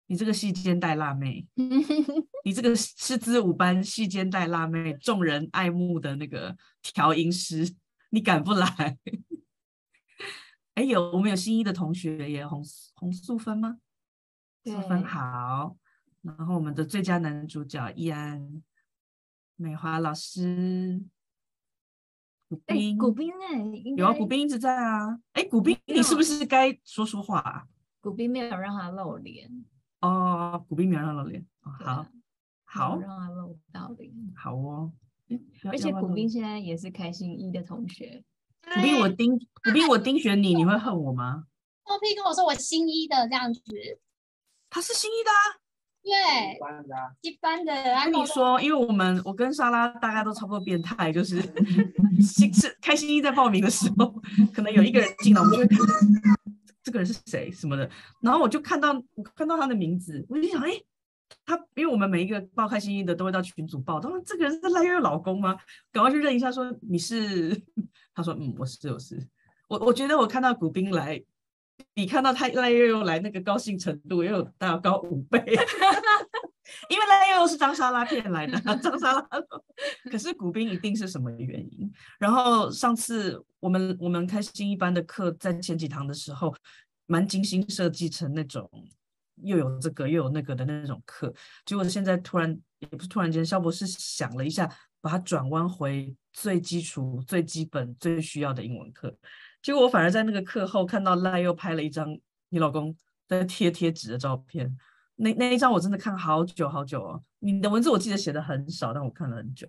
[0.07, 1.47] 你这个细肩带辣妹，
[2.45, 7.73] 你这个师资五班细肩带辣妹，众人爱慕的那个调音师，
[8.11, 8.99] 你敢不来？
[10.75, 12.63] 哎，有我们有新一的同学也洪
[12.97, 13.79] 洪素芬吗？
[14.65, 15.77] 素芬好，
[16.23, 18.61] 然后我们的最佳男主角易安、
[19.55, 21.01] 美华老师、
[22.53, 23.65] 古斌、古斌哎，
[23.97, 25.19] 有啊，古斌一直在啊。
[25.33, 27.65] 哎，古斌，你是不是该说说话啊？
[28.03, 29.49] 古斌没有让他露脸。
[30.03, 32.07] 哦，古斌没有让他露脸，好，
[32.65, 34.93] 好，让他露到脸，好哦。
[35.65, 38.23] 而且古斌现在也是开心一的同学。
[38.63, 41.47] 古斌，我盯古斌，我盯选你，你会恨我吗？
[41.87, 43.63] 豆皮跟我说我新一的这样子，
[44.69, 45.41] 他是新一的啊，
[46.03, 46.59] 对，
[47.23, 47.73] 一般的。
[47.73, 51.41] 我跟你说，因为我们我跟莎拉大家都差不多变态，就是
[52.21, 54.13] 新是开心一在报名的时候，
[54.53, 55.79] 可能有一个人进来，我们就会看。
[56.83, 57.89] 这个人是谁什么的，
[58.21, 60.73] 然后我就看到我看到他的名字，我就想，哎，
[61.47, 65.57] 他因为我们每一个报开心一的都会到群组报，他说这个人是赖悠悠老公吗？
[65.93, 67.57] 赶快去认一下，说你是？
[68.13, 69.25] 他说嗯，我是，我是。
[69.69, 71.23] 我我觉得我看到古斌来，
[71.95, 75.39] 比看到他赖悠悠来那个高兴程度又大高五倍，
[76.89, 79.29] 因为赖悠悠是张莎拉骗来的，张莎拉。
[80.11, 81.93] 可是古斌一定是什么原因？
[82.19, 83.45] 然后上次。
[83.63, 86.53] 我们我们开心一班的课，在前几堂的时候，
[87.07, 88.69] 蛮精心设计成那种
[89.37, 91.33] 又有这个又有那个的那种课。
[91.65, 94.69] 结果现在突然也不是突然间，肖博士想了一下，
[95.01, 99.17] 把它转弯回最基础、最基本、最需要的英文课。
[99.63, 102.19] 结果我反而在那个课后看到赖又拍了一张
[102.49, 102.95] 你老公
[103.29, 104.77] 在贴贴纸的照片，
[105.15, 107.25] 那那一张我真的看好久好久哦。
[107.39, 109.69] 你的文字我记得写的很少，但我看了很久。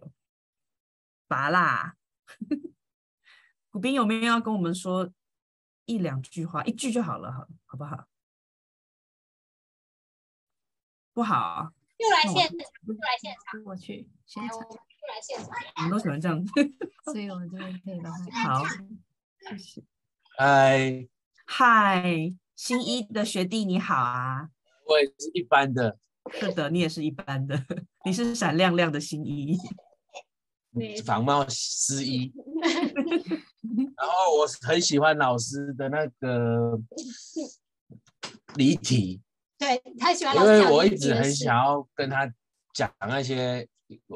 [1.28, 1.96] 拔啦。
[3.70, 5.12] 古斌有没有要跟我们说
[5.86, 6.64] 一两句话？
[6.64, 8.08] 一句就好了，好，好不好？
[11.14, 11.72] 不好。
[11.98, 15.50] 又来现场，又来现场，我去现场，又来现场。
[15.78, 16.44] 我们都喜欢这样，
[17.06, 18.66] 所以我们这边可以的话，好，
[19.50, 19.84] 谢谢。
[20.38, 21.08] 嗨，
[21.46, 24.50] 嗨，新一的学弟你好啊！
[24.88, 25.98] 我也是一般的。
[26.32, 27.62] 是的，你也是一般的，
[28.06, 29.58] 你是闪亮亮的新一，
[31.06, 32.32] 仿冒失一。
[33.98, 36.80] 然后我很喜欢老师的那个
[38.56, 39.22] 离题，
[39.58, 40.36] 对，太喜欢。
[40.36, 42.32] 因为我一直很想要跟他
[42.74, 43.68] 讲那些，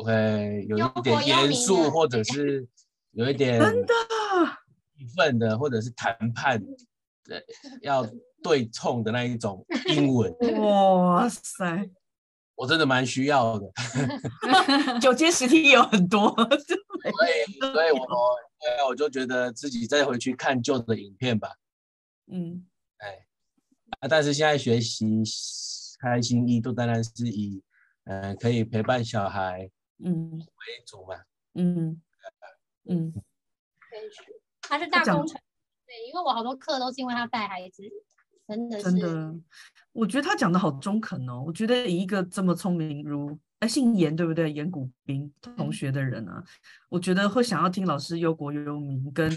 [0.05, 2.65] 呃，有一点严肃，或者是
[3.11, 3.93] 有一点真的
[4.97, 6.59] 气愤的，或者是谈判
[7.25, 7.43] 的，
[7.81, 8.05] 要
[8.41, 10.33] 对冲的那一种英文。
[10.61, 11.89] 哇塞，
[12.55, 13.71] 我真的蛮需要的。
[14.99, 18.07] 九阶实体也有很多，所以，所以我。
[18.59, 21.47] 对啊，我就觉得自己再回去看旧的影片吧。
[22.25, 22.65] 嗯，
[22.97, 23.27] 哎，
[23.99, 25.05] 啊，但是现在学习
[25.99, 27.61] 开心一都当然是以，
[28.05, 29.69] 呃，可以陪伴小孩，
[30.03, 31.15] 嗯为主嘛。
[31.53, 32.01] 嗯
[32.89, 34.23] 嗯，可以学，
[34.68, 35.39] 他是大工程，
[35.85, 37.84] 对，因为我好多课都是因为他带孩子，
[38.48, 38.84] 真的是。
[38.84, 39.35] 真的，
[39.94, 41.44] 我觉得他讲的好中肯哦。
[41.45, 43.38] 我觉得以一个这么聪明如。
[43.60, 44.52] 哎，姓严对不对？
[44.52, 46.44] 严古斌同学的人啊，
[46.89, 49.31] 我觉得会想要听老师忧国忧民，跟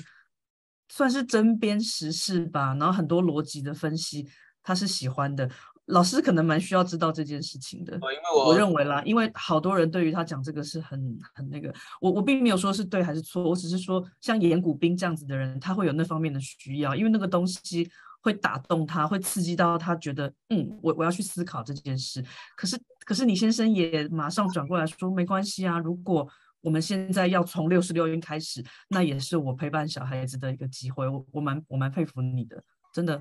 [0.90, 4.28] 算是针砭时事吧，然后很多逻辑的分析，
[4.62, 5.48] 他是喜欢的。
[5.90, 7.94] 老师可能蛮需要知道这件事情的。
[7.94, 17.90] 因为我，我认为啦，因为好多人对于他讲这个是很很那个，我我并没有说是对还是错，我只是说像严古斌这样子的人，他会有那方面的需要，因为那个东西。
[18.22, 22.22] 会打动他，会刺激到他，觉得嗯，我我要去思考这件事。
[22.54, 25.78] 可是，可是你先生也马上转过来说，没关系啊。
[25.78, 26.28] 如果
[26.60, 31.08] 我们现在要从六十六音开始，那也是我陪伴小孩子的一个机会。
[31.08, 32.62] 我我蛮我蛮佩服你的，
[32.92, 33.16] 真的。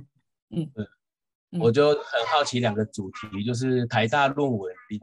[0.49, 0.85] 嗯，嗯，
[1.59, 4.99] 我就很好奇两个主题，就是台大论文林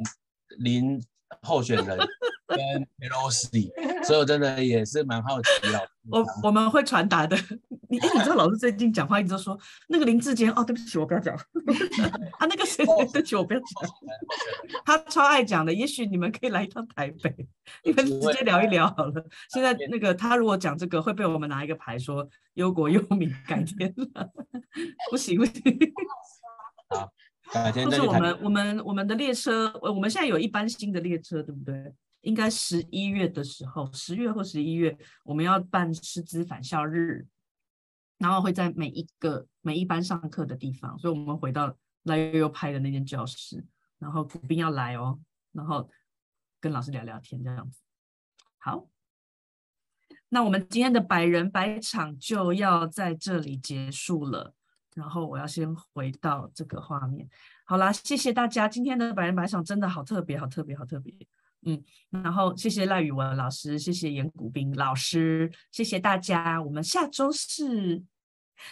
[0.58, 1.02] 林
[1.42, 1.98] 候选人
[2.46, 2.58] 跟
[3.00, 3.70] Pelosi，
[4.04, 5.90] 所以我真的也是蛮好奇老师。
[6.08, 7.36] 我我们会传达的。
[7.88, 9.58] 你哎，你知道老师最近讲话一直都说
[9.88, 11.34] 那个林志坚哦，对不起，我不要讲。
[12.38, 13.66] 啊，那个谁，对不起，我不要讲。
[14.84, 17.48] 他超爱讲的，也许你们可以来一趟台北，
[17.84, 19.24] 你们直接聊一聊好了。
[19.52, 24.30] 现在那个他如果讲这个，会被我们拿一个牌说忧国忧民，改天了。
[25.10, 25.62] 不行不行。
[26.88, 27.12] 好，
[27.52, 31.94] 改天就是我们我们我们的列车，我们现在有一班新的列车，对不对？
[32.22, 37.24] 应该十一月的时候，十月或十一月，我们要办师资返校日，
[38.18, 43.64] 然后会在每一个每一班上课的地方，所以我们回到赖悠悠拍的那间教室，
[44.00, 45.20] 然后古斌要来哦，
[45.52, 45.88] 然后
[46.60, 47.80] 跟老师聊聊天这样子。
[48.58, 48.88] 好，
[50.30, 54.52] 那我们今天的百人百场就要在这里结束了，
[54.96, 57.28] 然后我要先回到这个画面。
[57.64, 61.14] 好啦，谢谢大家，今天的百人百场真的好特别，好特别，好特别。
[61.66, 66.62] 嗯，然后谢谢赖宇文老师，谢谢严古斌老师，谢谢大家。
[66.62, 68.02] 我们下周是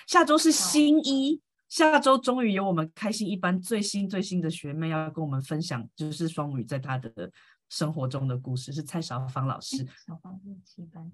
[0.07, 7.31] 下周是新一，下周终于有我们开心一班最新最新的学妹要跟我们分享，就是双母语在她的
[7.69, 9.85] 生活中的故事，是蔡少芳老师。
[10.07, 11.11] 少芳是七班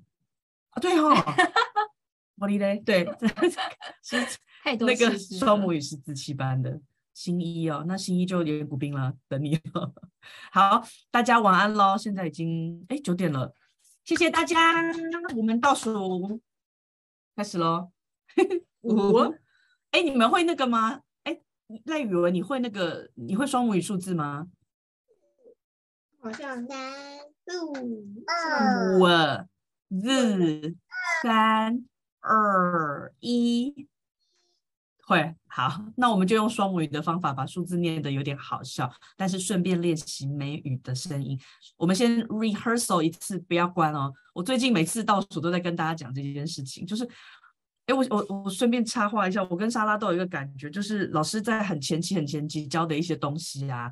[0.71, 1.13] 啊，对哦，
[2.41, 3.05] 茉莉嘞，对，
[4.03, 4.17] 是
[4.81, 6.81] 那个双母语是自七班的。
[7.13, 9.93] 新一哦，那新一就颜古冰了，等你了。
[10.51, 11.99] 好，大家晚安喽。
[11.99, 13.55] 现在已经哎九点了，
[14.05, 14.57] 谢谢大家。
[15.37, 16.41] 我们倒数
[17.37, 17.91] 开始喽。
[18.81, 19.35] 五，
[19.91, 21.03] 哎，你们会那个吗？
[21.25, 21.39] 哎，
[21.85, 23.11] 赖宇文，你会那个？
[23.17, 24.47] 你会双母语数字吗？
[26.23, 26.93] 好像三
[27.67, 29.47] 五二
[29.91, 30.75] 四
[31.23, 31.85] 三
[32.21, 33.89] 二一。
[35.07, 41.37] 会好，那我们就用双母语的方法把数字念得有点好笑，但是顺便练习美语的声音。
[41.77, 44.13] 我们先 rehearsal 一次，不要关哦。
[44.33, 47.03] 我最近每次倒数都在跟大家讲这件事情，就是，
[47.87, 53.91] 哎，我我我顺便插话一下，我跟莎拉都有一个感觉，就是老师在很前期很前期教的一些东西啊，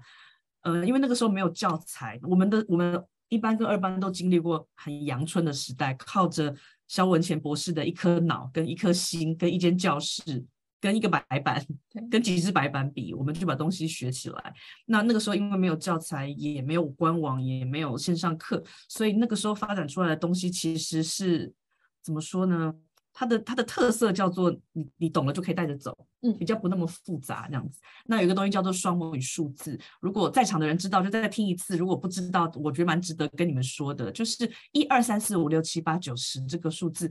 [0.63, 6.55] 呃，因为那个时候没有教材，我们的我们一班跟二班都经历过很阳春的时代，靠着
[6.89, 10.45] 萧文前博士的一颗脑跟一颗心跟一间教室。
[10.81, 11.61] 跟一个白板，
[12.09, 14.55] 跟几支白板比，我们就把东西学起来。
[14.87, 21.53] 那那个时候因为没有教材，也没有官网，也没有线上课，所以那个时候发展出来的东西其实是
[22.01, 22.73] 怎么说呢？
[23.13, 27.81] 它的它的特色叫做你你懂了就可以带着走，嗯，比较不那么复杂这样子。
[28.07, 37.11] 那有一个东西叫做双母语数字，如果在场的人知道就再听一次，如果不知道，我觉得蛮值得跟你们说的，就是一二三四五六七八九十这个数字。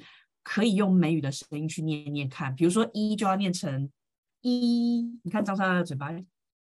[0.49, 3.89] 可以用美语的声音去念念看，比如说一就要念成
[4.39, 6.09] 一，你看张莎拉的嘴巴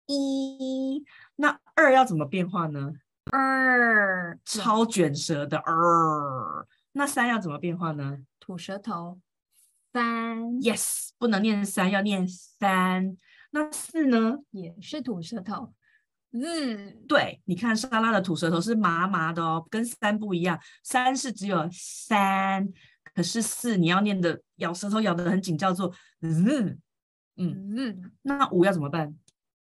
[0.07, 1.03] 一，
[1.35, 2.93] 那二要怎么变化呢？
[3.31, 8.17] 二，超卷舌的二，那三要怎么变化呢？
[8.39, 9.19] 吐舌头，
[9.95, 13.15] 三，yes，不能念三，要念三。
[13.51, 14.39] 那四呢？
[14.51, 15.73] 也是吐舌头，
[16.33, 22.67] 嗯，对，你看沙拉的吐舌头是麻麻的哦，跟三不一样，三是只有三。
[23.13, 25.89] 可是四你要念的咬舌头咬得很紧，叫做
[26.19, 26.77] 嗯
[27.37, 28.11] 嗯嗯。
[28.23, 29.15] 那五要怎么办？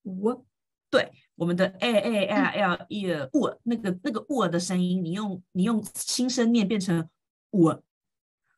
[0.04, 0.46] 五，
[0.90, 2.26] 对，我们的 a a
[2.62, 7.10] l l e 五那个那个五的声音，你用你用轻声念变成
[7.52, 7.68] 五，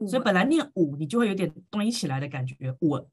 [0.05, 3.09] 所以本来念五你就会有点端起来的感觉我。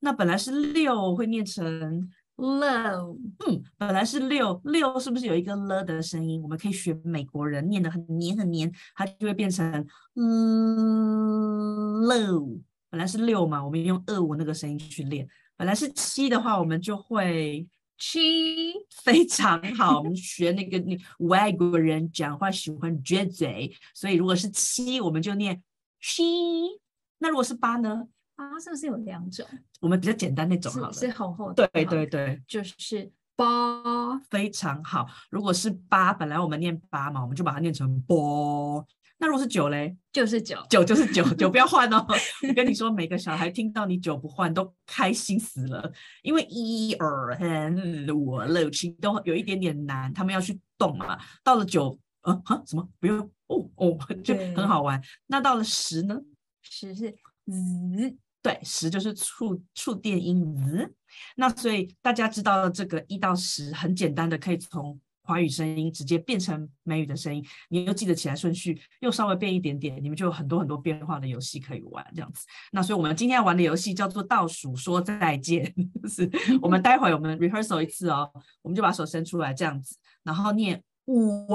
[0.00, 2.10] 那本来是六会念成。
[2.36, 3.14] low，
[3.46, 6.42] 嗯，本来是六六，是不是有一个了的声音？
[6.42, 12.58] 我们可以学美国人念得很黏很黏，它就会变成嗯 low。
[12.88, 15.28] 本来是六嘛，我们用二五那个声音去练。
[15.56, 17.68] 本来是七的话，我们就会
[17.98, 18.72] 七，
[19.04, 19.98] 非常好。
[19.98, 25.62] 我们学那个那外国人讲话喜欢撅嘴，所以如果是七，我们就念
[26.02, 26.80] 七。
[27.18, 28.08] 那如果是八呢？
[28.34, 29.46] 八，是不是有两种？
[29.80, 31.68] 我们比较简单那种好了，是厚厚的。
[31.68, 35.06] 对对对，就是八，非常好。
[35.30, 38.84] 如果是八，本来我们念八嘛，我们就把它念成波。
[39.18, 39.96] 那如果是九嘞？
[40.10, 42.04] 就是九，九就是九，九 不要换哦。
[42.48, 45.92] 我跟你说，每个小孩听到你九不换都开心死了，
[46.22, 47.76] 因为一二三
[48.08, 51.16] 五六七都有一点点难，他们要去动嘛。
[51.44, 53.30] 到了九，嗯、啊、哈，什么不用？
[53.52, 55.00] 哦哦， 就很好玩。
[55.26, 56.20] 那到了十呢？
[56.62, 57.14] 十是
[57.46, 58.18] 嗯。
[58.44, 60.92] 对，十就是触触电音，嗯，
[61.36, 72.44] 那所以大家知道这个一到十很简单的，可以从华语声音直接变成美语的声音，你又记得起来顺序，又稍微变一点点，你们就有很多很多变化的游戏可以玩，这样子。
[72.72, 75.72] 那所以我们今天要玩的游戏叫做倒数说再见，
[76.02, 76.28] 就是
[76.60, 78.28] 我们待会我们 rehearsal 一次哦，
[78.62, 81.46] 我们就把手伸出来这样子，然后念五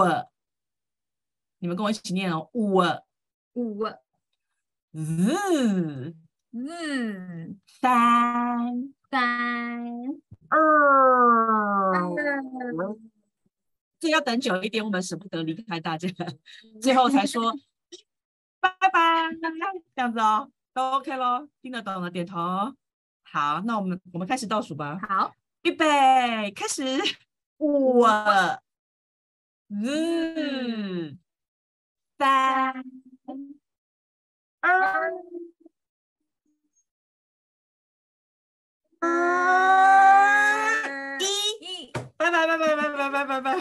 [1.60, 2.82] 你们跟我一起念哦，五。
[3.54, 3.86] 五。
[4.92, 6.14] 日。
[6.52, 7.56] 日。
[7.66, 8.94] 三。
[9.10, 9.84] 三。
[10.50, 10.60] 二。
[11.94, 12.96] 二
[14.00, 16.08] 这要等久一点，我们舍不得离开大家，
[16.80, 17.52] 最后才说
[18.62, 19.32] 拜拜，
[19.96, 22.38] 这样子哦，都 OK 咯，听得懂的点头。
[23.24, 25.00] 好，那我们我们开始倒数吧。
[25.02, 26.84] 好，预备，开始。
[27.58, 28.04] 五。
[29.68, 31.18] 日
[32.18, 32.74] 拜
[34.62, 34.70] 拜
[41.20, 43.60] 一拜拜拜拜拜拜拜拜拜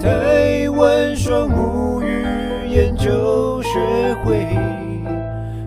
[0.00, 4.44] 台湾双母语研究学会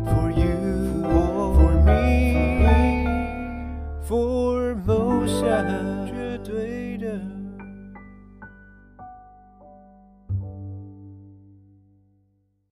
[0.05, 2.35] foryou or me
[4.03, 5.86] for motion